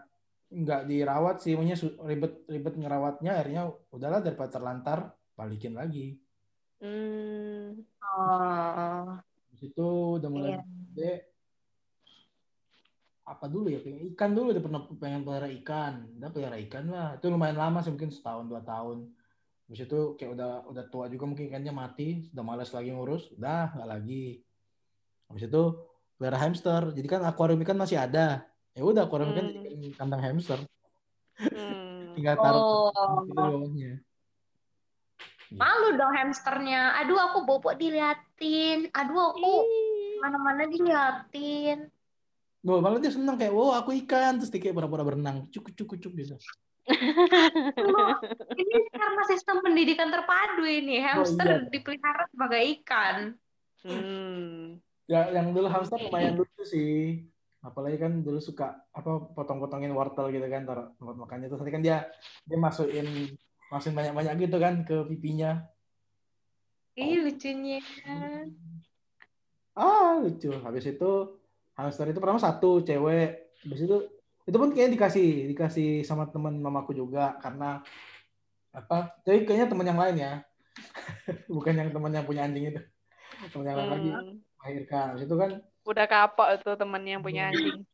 [0.49, 6.17] nggak dirawat sih, punya ribet-ribet ngerawatnya, akhirnya udahlah daripada terlantar, balikin lagi.
[6.81, 7.85] Hmm.
[8.01, 9.21] Oh.
[9.61, 10.63] Itu udah mulai Iya.
[10.63, 11.13] gede.
[13.23, 13.81] Apa dulu ya?
[13.85, 15.95] Pengen ikan dulu, udah pernah pengen pelihara ikan.
[16.17, 17.09] Udah pelihara ikan lah.
[17.15, 19.13] Itu lumayan lama sih, mungkin setahun dua tahun.
[19.69, 23.77] Habis itu kayak udah udah tua juga mungkin ikannya mati, udah males lagi ngurus, udah
[23.77, 24.41] nggak lagi.
[25.29, 25.63] Habis itu
[26.17, 26.83] pelihara hamster.
[26.97, 28.49] Jadi kan akuarium ikan masih ada.
[28.73, 29.61] Ya udah akuarium ikan Hmm.
[29.61, 30.59] jadi kandang hamster.
[31.37, 32.17] Hmm.
[32.17, 33.23] Tinggal taruh Oh.
[33.29, 33.93] di bawahnya.
[35.55, 36.99] Malu dong hamsternya.
[37.01, 38.93] Aduh, aku bobok diliatin.
[38.93, 39.53] Aduh, aku
[40.21, 41.89] mana-mana diliatin.
[42.67, 44.37] Loh, malah dia seneng kayak, wow aku ikan.
[44.37, 45.49] Terus dia kayak pura-pura berenang.
[45.49, 46.37] Cuk, cuk, cuk, gitu.
[47.81, 48.17] Loh,
[48.61, 51.01] ini karena sistem pendidikan terpadu ini.
[51.01, 51.71] Hamster iya.
[51.73, 53.17] dipelihara sebagai ikan.
[53.87, 54.77] Hmm.
[55.09, 57.25] Ya, yang dulu hamster lumayan lucu sih.
[57.65, 61.83] Apalagi kan dulu suka apa potong-potongin wortel gitu kan taruh tempat makannya terus nanti kan
[61.83, 62.07] dia
[62.47, 63.35] dia masukin
[63.69, 65.65] masukin banyak-banyak gitu kan ke pipinya.
[66.99, 67.79] Ih, lucunya.
[69.79, 70.51] Ah, lucu.
[70.51, 71.11] Habis itu
[71.79, 73.55] hamster itu pertama satu cewek.
[73.63, 73.97] Habis itu
[74.49, 77.85] itu pun kayaknya dikasih dikasih sama teman mamaku juga karena
[78.75, 79.15] apa?
[79.23, 80.33] Jadi kayaknya teman yang lain ya.
[81.55, 82.81] Bukan yang teman yang punya anjing itu.
[83.55, 84.37] Teman yang lain lagi Hmm.
[84.59, 85.05] melahirkan.
[85.15, 85.51] Habis itu kan
[85.87, 87.87] Udah kapok itu temannya yang punya anjing.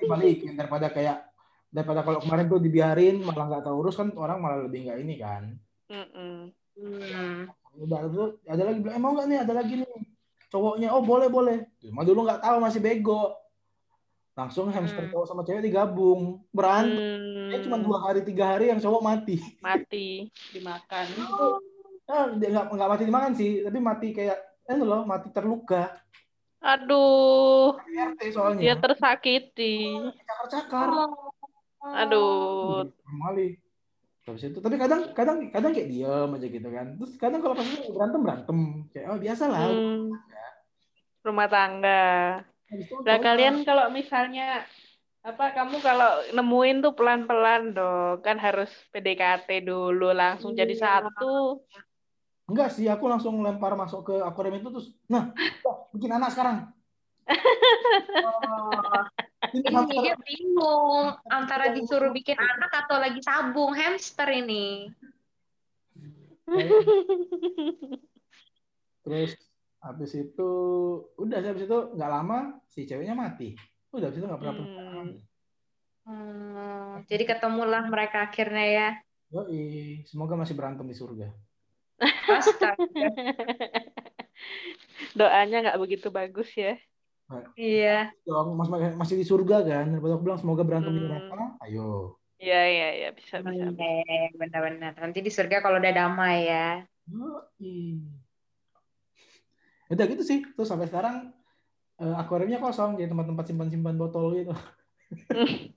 [0.00, 1.25] dibalikin daripada kayak
[1.76, 5.14] daripada kalau kemarin tuh dibiarin malah nggak tahu urus kan orang malah lebih nggak ini
[5.20, 5.42] kan
[5.86, 6.48] Mm-mm.
[6.72, 7.44] Hmm.
[7.76, 9.90] udah terus ada lagi bilang emang nggak nih ada lagi nih
[10.48, 13.36] cowoknya oh boleh boleh cuma dulu nggak tahu masih bego
[14.32, 15.12] langsung hamster Hmm.
[15.12, 17.52] cowok sama cewek digabung berantem.
[17.52, 21.06] Eh, cuma dua hari tiga hari yang cowok mati Mati dimakan.
[22.04, 25.92] nah, dia nggak nggak mati dimakan sih tapi mati kayak eh loh mati terluka
[26.58, 29.94] Aduh, RT dia soalnya tersakiti.
[30.26, 31.25] cakar-cakar Oh.
[31.94, 32.90] Aduh.
[33.06, 33.62] Mali.
[34.26, 36.86] Habis itu, tapi kadang kadang kadang kayak diem aja gitu kan.
[36.98, 38.58] Terus kadang kalau pas berantem berantem
[38.90, 39.70] kayak oh biasa lah.
[39.70, 40.10] Hmm.
[41.22, 42.06] Rumah tangga.
[42.66, 44.66] Habis itu Nah, kalian kalau misalnya
[45.22, 51.06] apa kamu kalau nemuin tuh pelan-pelan dong, kan harus PDKT dulu langsung jadi Iya.
[51.06, 51.62] satu.
[52.46, 55.34] enggak sih, aku langsung lempar masuk ke akuarium itu terus, nah,
[55.66, 56.70] wah, bikin anak sekarang.
[59.56, 60.04] Ini hamster.
[60.04, 64.92] dia bingung antara disuruh bikin anak atau lagi sabung hamster ini.
[69.00, 69.32] Terus
[69.80, 70.50] habis itu
[71.16, 73.56] udah sih habis itu nggak lama si ceweknya mati.
[73.94, 75.08] Udah habis itu nggak pernah Hmm.
[76.06, 78.88] Hmm, jadi ketemulah mereka akhirnya ya.
[79.34, 81.34] Yoi, semoga masih berantem di surga.
[82.30, 82.86] Astaga.
[85.18, 86.78] Doanya nggak begitu bagus ya.
[87.58, 88.14] Iya.
[88.22, 89.86] Dong, mas masih di surga kan.
[89.90, 91.10] Daripada aku bilang semoga berantem di Hmm.
[91.10, 91.58] neraka.
[91.66, 92.18] Ayo.
[92.36, 93.64] Iya iya iya bisa bisa.
[93.72, 94.92] Iya, benar-benar.
[95.00, 96.84] Nanti di surga kalau udah damai ya.
[97.10, 98.04] Yoi.
[99.90, 100.44] Udah gitu sih.
[100.54, 101.32] Terus sampai sekarang
[101.96, 104.52] eh, akuariumnya kosong jadi tempat-tempat simpan-simpan botol gitu.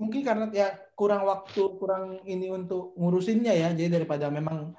[0.00, 3.68] Mungkin karena ya kurang waktu, kurang ini untuk ngurusinnya ya.
[3.72, 4.76] Jadi daripada memang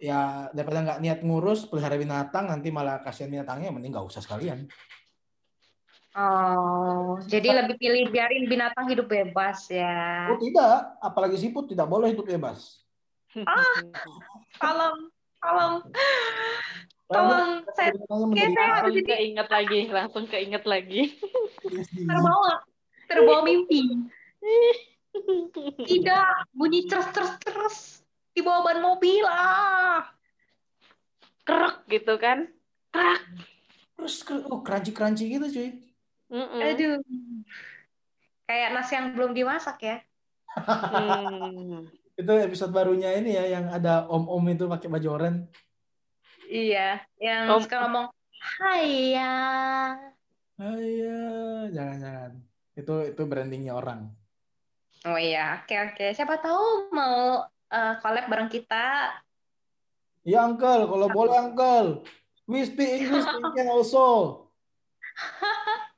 [0.00, 4.66] ya daripada nggak niat ngurus pelihara binatang nanti malah kasihan binatangnya mending nggak usah sekalian.
[6.14, 10.30] Oh, jadi lebih pilih biarin binatang hidup bebas ya.
[10.30, 12.86] Oh tidak, apalagi siput tidak boleh hidup bebas.
[14.62, 15.10] Tolong,
[15.42, 15.74] tolong,
[17.10, 17.50] tolong.
[17.74, 17.90] Saya
[18.30, 21.18] menjadi saya harus ini keinget lagi, langsung keinget lagi.
[21.66, 22.06] PTSD.
[22.06, 22.62] terbawa,
[23.10, 24.06] terbawa mimpi.
[25.82, 27.76] Tidak, bunyi terus terus terus
[28.34, 30.14] di bawah ban mobil ah.
[31.42, 32.46] Krek gitu kan.
[32.94, 33.18] Krek.
[33.98, 35.83] Terus oh crunchy-crunchy gitu cuy.
[36.34, 36.60] Mm-mm.
[36.66, 36.98] Aduh.
[38.50, 39.96] Kayak nasi yang belum dimasak ya.
[40.58, 41.86] Hmm.
[42.20, 45.50] Itu episode barunya ini ya yang ada om-om itu pakai baju oranye.
[46.46, 48.06] Iya, yang Om- suka ngomong
[48.38, 49.34] Hai ya.
[50.62, 51.18] Ayo,
[51.74, 52.38] jangan-jangan.
[52.78, 54.14] Itu itu brandingnya orang.
[55.10, 56.06] Oh iya, oke oke.
[56.14, 59.16] Siapa tahu mau eh, collab bareng kita.
[60.22, 62.06] Ya uncle, kalau boleh uncle.
[62.46, 64.46] We speak English we can also.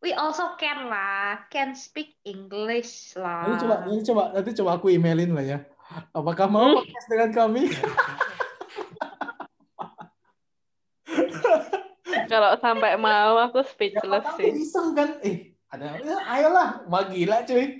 [0.00, 3.80] We also can lah, can speak English Nanti coba, lah.
[3.84, 5.58] nanti coba, nanti coba aku emailin lah ya.
[6.10, 7.68] Apakah mau podcast dengan kami?
[12.26, 14.50] Kalau sampai mau aku Ya, speechless tahu sih.
[14.56, 15.20] iseng kan?
[15.20, 17.76] Eh, ada, ya, ayolah, wah gila cuy.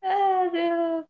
[0.00, 1.04] Aduh,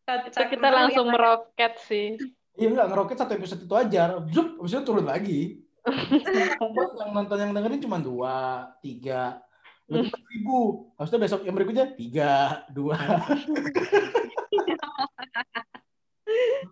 [0.46, 2.14] kita langsung yang- meroket sih.
[2.54, 5.64] Iya enggak ngeroket satu episode itu aja, zup, habis itu turun lagi.
[5.86, 9.40] Yang nonton yang dengerin cuma dua, tiga,
[9.88, 10.92] berarti ribu.
[11.00, 12.96] Itu besok yang berikutnya tiga, dua.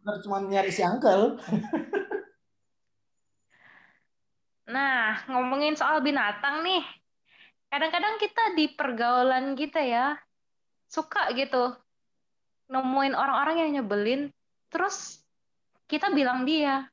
[0.04, 1.40] Bener cuma nyari si uncle.
[4.68, 6.84] Nah, ngomongin soal binatang nih.
[7.68, 10.16] Kadang-kadang kita di pergaulan kita ya,
[10.88, 11.76] suka gitu
[12.68, 14.28] nemuin orang-orang yang nyebelin,
[14.68, 15.24] terus
[15.88, 16.84] kita bilang dia,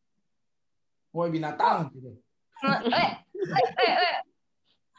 [1.15, 1.95] Woi binatang.
[1.95, 2.11] Gitu.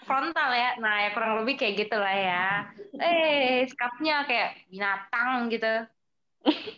[0.00, 0.70] Frontal ya.
[0.80, 2.48] Nah, ya kurang lebih kayak gitu lah ya.
[2.96, 5.84] Eh, sikapnya kayak binatang gitu.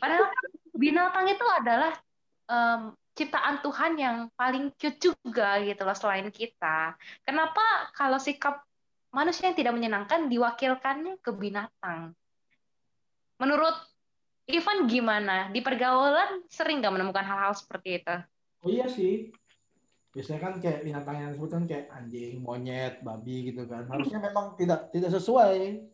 [0.03, 1.93] Padahal kan binatang itu adalah
[2.51, 2.81] em,
[3.15, 6.99] ciptaan Tuhan yang paling cute juga gitu loh selain kita.
[7.23, 7.63] Kenapa
[7.95, 8.67] kalau sikap
[9.15, 12.17] manusia yang tidak menyenangkan diwakilkannya ke binatang?
[13.39, 13.77] Menurut
[14.49, 15.53] Ivan gimana?
[15.53, 18.17] Di pergaulan sering nggak menemukan hal-hal seperti itu?
[18.65, 19.31] Oh iya sih.
[20.11, 23.87] Biasanya kan kayak binatang yang disebut kan kayak anjing, monyet, babi gitu kan.
[23.87, 25.85] Harusnya memang tidak tidak sesuai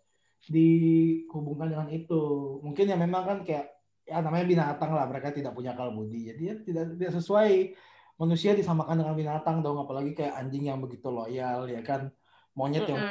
[0.48, 2.22] dihubungkan dengan itu.
[2.64, 3.74] Mungkin ya memang kan kayak
[4.04, 6.30] ya namanya binatang lah, mereka tidak punya akal budi.
[6.32, 7.50] Jadi ya tidak tidak sesuai
[8.14, 12.08] manusia disamakan dengan binatang dong, apalagi kayak anjing yang begitu loyal ya kan.
[12.54, 13.02] Monyet yang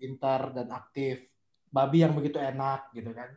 [0.00, 1.28] pintar dan aktif,
[1.68, 3.36] babi yang begitu enak gitu kan.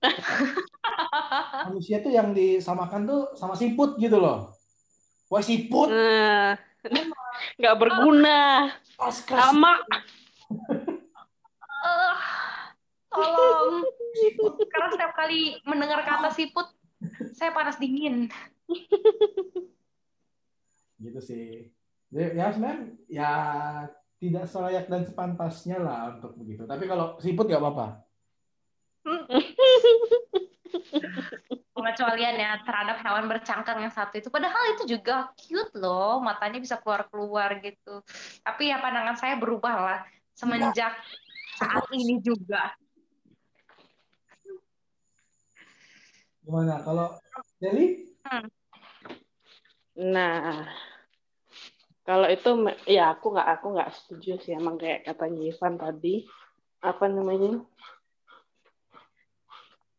[1.68, 4.55] Manusia tuh yang disamakan tuh sama siput gitu loh.
[5.26, 6.54] Wah siput, Nah,
[7.58, 8.70] nggak berguna.
[9.10, 9.82] Sama.
[11.82, 12.14] Eh,
[13.10, 13.82] tolong.
[14.14, 14.54] siput.
[14.70, 16.70] Karena setiap kali mendengar kata siput,
[17.34, 18.30] saya panas dingin.
[21.02, 21.74] gitu sih.
[22.06, 22.78] Jadi, ya sebenarnya
[23.10, 23.32] ya
[24.22, 26.70] tidak selayak dan sepantasnya lah untuk begitu.
[26.70, 28.06] Tapi kalau siput nggak apa-apa.
[31.76, 34.32] Pengecualian ya terhadap hewan bercangkang yang satu itu.
[34.32, 38.00] Padahal itu juga cute loh, matanya bisa keluar-keluar gitu.
[38.40, 40.00] Tapi ya pandangan saya berubah lah
[40.32, 40.96] semenjak
[41.60, 42.72] saat ini juga.
[46.40, 46.80] Gimana?
[46.80, 47.12] Kalau
[47.60, 48.08] Deli?
[50.00, 50.64] Nah,
[52.06, 52.50] kalau itu
[52.86, 56.22] ya aku nggak aku nggak setuju sih emang kayak katanya Ivan tadi
[56.78, 57.66] apa namanya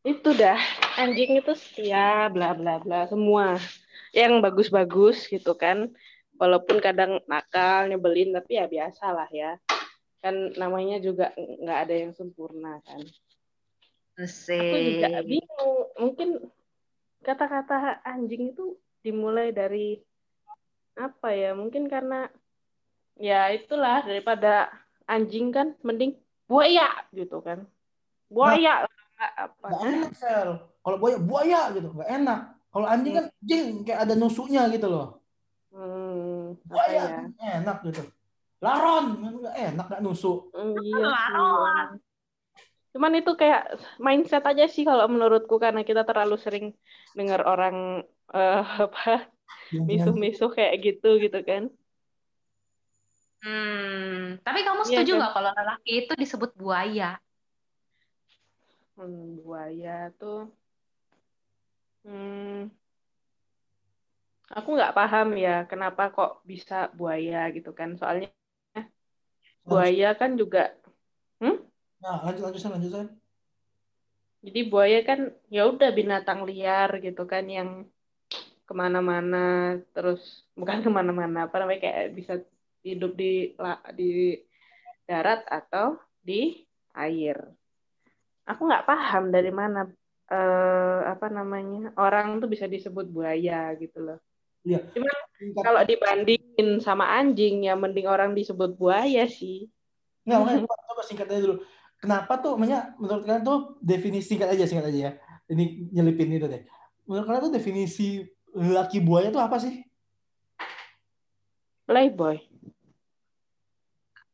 [0.08, 0.60] itu dah.
[0.95, 3.60] Anjing itu setia bla bla bla semua.
[4.16, 5.91] Yang bagus-bagus gitu kan.
[6.39, 9.60] Walaupun kadang nakal nyebelin tapi ya biasa lah ya.
[10.24, 13.03] Kan namanya juga nggak ada yang sempurna kan.
[14.18, 15.28] Aku juga Asik.
[15.28, 15.76] bingung.
[15.99, 16.30] Mungkin
[17.22, 19.99] kata-kata anjing itu dimulai dari
[20.95, 21.51] apa ya?
[21.51, 22.32] Mungkin karena
[23.20, 24.72] ya itulah daripada
[25.03, 26.16] anjing kan mending
[26.47, 27.68] buaya gitu kan.
[28.32, 28.87] Buaya
[29.18, 29.68] apa.
[29.68, 30.49] nggak enak sel
[30.84, 32.39] kalau buaya buaya gitu nggak enak
[32.72, 35.05] kalau anjing kan jing kayak ada nusuknya gitu loh
[35.74, 37.22] Hmm, buaya ya?
[37.59, 38.01] enak gitu
[38.63, 39.05] laron
[39.41, 41.05] nggak enak nggak nusuk Hmm, iya.
[41.13, 41.88] Laron.
[42.93, 43.61] Cuman itu kayak
[44.05, 46.65] mindset aja sih kalau menurutku karena kita terlalu sering
[47.18, 47.76] dengar orang
[48.34, 49.30] eh, apa
[49.89, 51.63] misuh-misuh kayak gitu gitu kan.
[53.43, 55.18] Hmm, tapi kamu Iya setuju kan?
[55.22, 57.05] nggak kalau lelaki itu disebut buaya?
[58.98, 60.50] Hmm, buaya tuh.
[62.02, 62.74] Hmm,
[64.50, 67.93] aku nggak paham ya kenapa kok bisa buaya gitu kan.
[67.93, 68.34] Soalnya
[69.68, 70.74] buaya kan juga
[71.98, 73.08] nah lanjut lanjut Sel, lanjut Sel.
[74.45, 77.70] Jadi buaya kan ya udah binatang liar gitu kan yang
[78.68, 80.22] ke mana-mana terus
[80.60, 82.34] bukan ke mana-mana apa namanya kayak bisa
[82.86, 83.52] hidup di
[83.98, 84.38] di
[85.10, 86.64] darat atau di
[86.95, 87.38] air.
[88.48, 89.91] Aku nggak paham dari mana
[90.32, 94.20] eh, apa namanya orang tuh bisa disebut buaya gitu loh.
[94.64, 94.84] Iya.
[95.38, 99.68] Singkat- kalau dibandingin sama anjing ya mending orang disebut buaya sih.
[100.28, 101.56] Nggak, makanya coba, coba singkat aja dulu.
[101.98, 105.12] Kenapa tuh, makanya menurut kalian tuh definisi singkat aja, singkat aja ya.
[105.48, 106.68] Ini nyelipin itu deh.
[107.08, 109.80] Menurut kalian tuh definisi laki buaya tuh apa sih?
[111.88, 112.36] Playboy.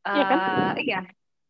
[0.04, 0.38] Iya kan?
[0.42, 1.00] Eh, iya,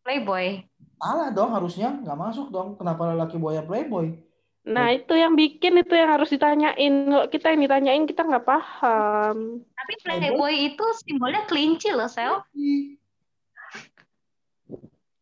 [0.03, 0.67] playboy.
[1.03, 2.79] Salah dong harusnya, nggak masuk dong.
[2.79, 4.15] Kenapa laki buaya playboy?
[4.63, 6.93] Nah, itu yang bikin itu yang harus ditanyain.
[7.11, 9.59] Kalau kita yang ditanyain kita nggak paham.
[9.75, 12.39] Tapi playboy itu simbolnya kelinci loh, Sel.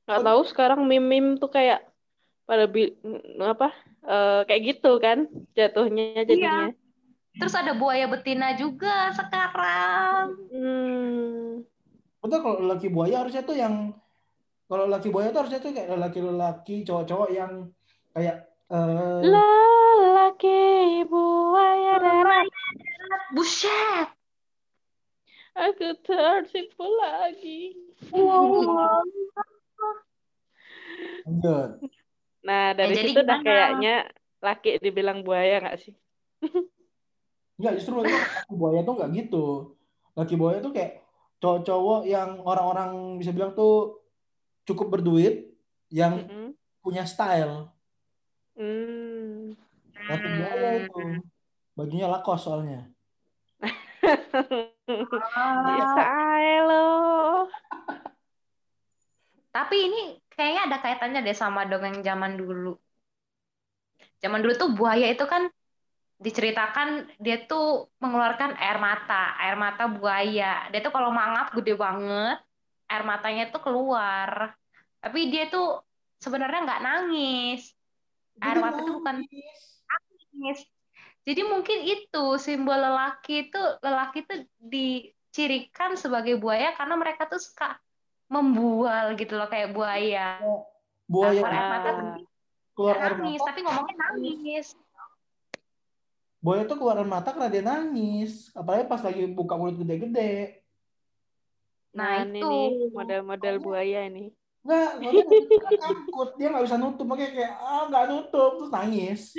[0.06, 1.82] Nggak tahu sekarang meme-meme tuh kayak
[2.46, 2.94] pada bi-
[3.42, 3.74] apa
[4.06, 5.26] eh, kayak gitu kan
[5.58, 6.70] jatuhnya jadinya.
[7.42, 10.38] Terus ada buaya betina juga sekarang.
[10.54, 11.66] Hmm.
[12.22, 13.98] Betul kalau laki buaya harusnya tuh yang
[14.72, 17.68] kalau laki buaya tuh harusnya tuh kayak laki-laki cowok-cowok yang
[18.16, 22.48] kayak eh, Lelaki buaya darat,
[23.36, 24.08] Buset.
[25.60, 27.76] aku tertipu lagi.
[28.16, 28.64] Wow.
[31.28, 31.84] lanjut.
[32.48, 34.08] Nah, dari jadi situ udah kayaknya
[34.40, 35.92] laki dibilang buaya nggak sih?
[37.60, 39.76] Enggak, justru itu laki buaya tuh nggak gitu.
[40.16, 41.04] Laki buaya tuh kayak
[41.44, 44.01] cowok-cowok yang orang-orang bisa bilang tuh
[44.72, 45.52] cukup berduit,
[45.92, 46.56] yang Mm-mm.
[46.84, 47.72] punya style.
[48.56, 49.56] Hmm.
[50.10, 51.00] Laki buaya itu.
[51.78, 52.80] Bajunya lakos soalnya.
[54.88, 57.48] Aja loh.
[59.56, 60.00] Tapi ini
[60.34, 62.72] kayaknya ada kaitannya deh sama dongeng zaman dulu.
[64.24, 65.44] Zaman dulu tuh buaya itu kan
[66.26, 66.88] diceritakan
[67.24, 70.70] dia tuh mengeluarkan air mata, air mata buaya.
[70.72, 72.38] Dia tuh kalau mangap gede banget,
[72.92, 74.54] air matanya tuh keluar.
[75.02, 75.82] Tapi dia tuh
[76.22, 77.74] sebenarnya nggak nangis.
[78.38, 80.60] Air mata itu bukan nangis.
[81.22, 87.78] Jadi mungkin itu simbol lelaki itu lelaki itu dicirikan sebagai buaya karena mereka tuh suka
[88.26, 90.42] membual gitu loh kayak buaya.
[91.06, 92.18] Buaya Keluar air mata Ah.
[92.72, 94.68] keluar air nangis, mata, tapi ngomongnya nangis.
[96.42, 98.50] buaya tuh keluar air mata karena dia nangis.
[98.58, 100.58] Apalagi pas lagi buka mulut gede-gede.
[101.94, 102.90] Nah, Nah, itu.
[102.96, 104.32] model-model buaya ini.
[104.62, 106.30] Enggak, nggak takut.
[106.38, 107.06] Dia nggak bisa nutup.
[107.10, 108.52] Makanya kayak, ah nggak nutup.
[108.62, 109.22] Terus nangis.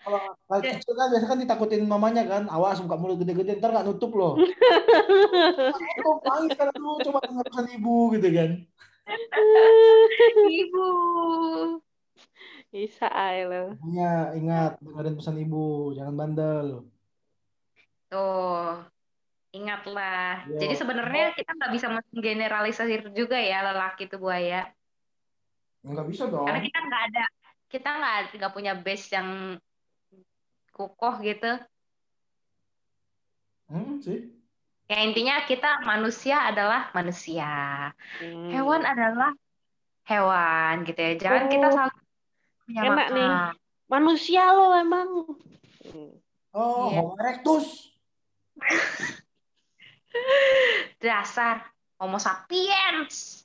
[0.00, 2.48] Kalau lagi kecil kan biasa kan ditakutin mamanya kan.
[2.48, 3.60] Awas buka mulut gede-gede.
[3.60, 4.36] Ntar nggak nutup loh.
[5.76, 7.00] Nutup, nangis kan lu.
[7.00, 8.50] Coba dengar pesan ibu gitu kan.
[10.48, 10.88] Ibu.
[12.70, 13.68] Bisa aja loh.
[13.80, 15.96] Makanya ingat dengerin pesan ibu.
[15.96, 16.66] Jangan bandel.
[18.10, 18.84] Tuh,
[19.50, 20.46] ingatlah.
[20.46, 20.58] Yo.
[20.62, 24.70] Jadi sebenarnya kita nggak bisa menggeneralisasi juga ya lelaki itu buaya.
[25.82, 26.46] Nggak bisa dong.
[26.46, 27.24] Karena kita nggak ada,
[27.66, 29.28] kita nggak nggak punya base yang
[30.70, 31.52] kokoh gitu.
[33.70, 34.30] Hmm, sih.
[34.90, 37.46] Ya intinya kita manusia adalah manusia.
[38.18, 38.50] Hmm.
[38.50, 39.30] Hewan adalah
[40.06, 41.12] hewan gitu ya.
[41.14, 41.98] Jangan kita Oh, saling
[42.74, 43.30] enak nih.
[43.86, 45.10] Manusia lo emang.
[46.50, 46.98] Oh, Iya.
[47.02, 47.94] Homo erectus.
[51.02, 53.44] Dasar Homo sapiens.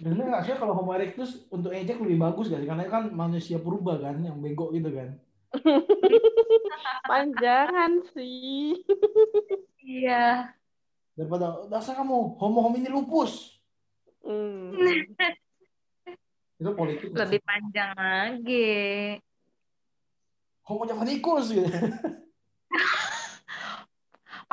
[0.00, 2.68] Bener nggak sih kalau Homo erectus untuk ejek lebih bagus gak sih?
[2.68, 5.14] Karena kan manusia purba kan, yang bego gitu kan.
[7.10, 8.82] Panjangan sih.
[9.82, 10.54] Iya.
[11.12, 13.60] Daripada dasar kamu Homo homini lupus.
[14.24, 14.72] Hmm.
[16.56, 17.12] Itu politik.
[17.12, 17.46] Lebih sih?
[17.46, 18.78] panjang lagi.
[20.66, 21.68] Homo javanicus gitu.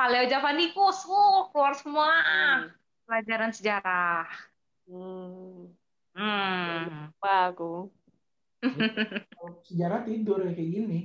[0.00, 2.72] Paleo Javanicus, wow, keluar semua Hmm.
[3.04, 4.24] pelajaran sejarah.
[4.88, 5.68] Hmm.
[6.16, 7.12] Hmm.
[7.12, 7.72] lupa aku.
[9.68, 11.00] Sejarah tidur ya kayak gini.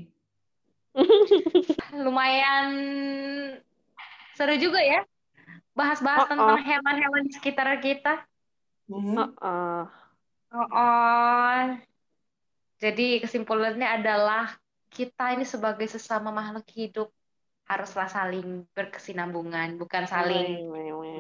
[2.08, 2.72] Lumayan
[4.40, 5.04] seru juga ya.
[5.76, 6.64] Bahas-bahas Oh, tentang oh.
[6.64, 8.24] hewan-hewan di sekitar kita.
[8.88, 9.12] Mhm.
[9.20, 9.84] Heeh.
[10.56, 11.64] Oh, oh.
[12.80, 14.56] Jadi kesimpulannya adalah
[14.88, 17.12] kita ini sebagai sesama makhluk hidup
[17.66, 20.70] haruslah saling berkesinambungan, bukan saling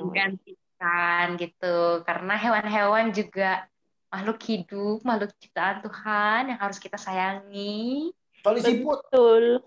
[0.05, 2.05] menggantikan gitu.
[2.05, 3.65] Karena hewan-hewan juga
[4.13, 8.13] makhluk hidup, makhluk ciptaan Tuhan yang harus kita sayangi.
[8.61, 9.01] Siput.
[9.09, 9.65] Betul.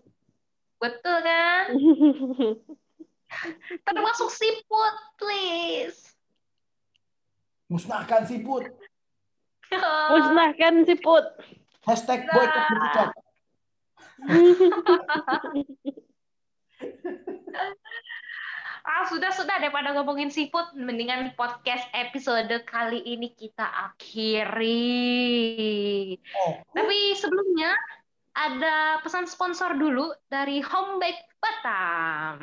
[0.78, 1.74] Betul kan?
[3.86, 6.14] Termasuk siput, please.
[7.66, 8.70] Musnahkan siput.
[10.14, 11.26] Musnahkan siput.
[11.82, 13.10] Hashtag berkicot.
[18.88, 24.96] Ah, sudah sudah daripada ngomongin siput, mendingan podcast episode kali ini kita akhiri.
[26.32, 27.76] Oh, Tapi sebelumnya
[28.32, 32.40] ada pesan sponsor dulu dari Homebake Batam.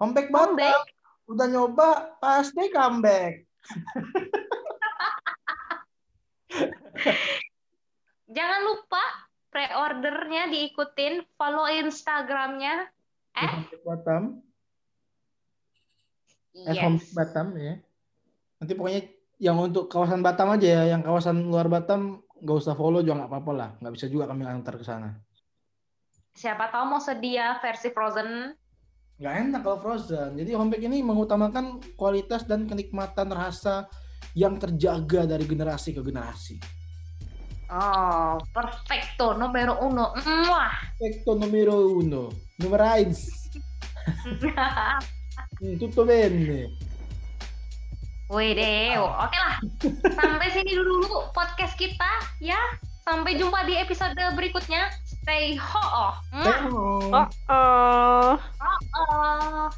[0.00, 0.56] comeback Batam.
[0.56, 0.96] Homebake
[1.28, 3.44] Udah nyoba, pasti comeback.
[8.36, 9.04] Jangan lupa
[9.52, 12.88] pre-ordernya diikutin, follow Instagramnya.
[13.46, 14.22] Comeback Batam.
[16.56, 16.78] Yes.
[16.82, 17.74] Comeback Batam ya.
[18.58, 19.02] Nanti pokoknya
[19.38, 23.30] yang untuk kawasan Batam aja ya, yang kawasan luar Batam nggak usah follow juga nggak
[23.30, 23.70] apa-apa lah.
[23.78, 25.10] Nggak bisa juga kami antar ke sana.
[26.38, 28.54] Siapa tahu mau sedia versi frozen.
[29.18, 30.38] Nggak enak kalau frozen.
[30.38, 33.90] Jadi Homebake ini mengutamakan kualitas dan kenikmatan rasa
[34.38, 36.77] yang terjaga dari generasi ke generasi.
[37.68, 40.16] Oh, perfecto, numero uno.
[40.24, 40.72] Muah.
[40.96, 42.32] Ecto numero uno.
[45.60, 46.72] Hmm, tutto bene.
[48.28, 49.56] Wede, oke lah.
[50.16, 52.60] Sampai sini dulu muka-podcast kita ya.
[53.04, 54.88] Sampai jumpa di episode berikutnya.
[55.04, 56.12] Stay ho.
[56.32, 57.28] Tengok.
[57.48, 58.36] Oh, oh.
[59.12, 59.68] Oh.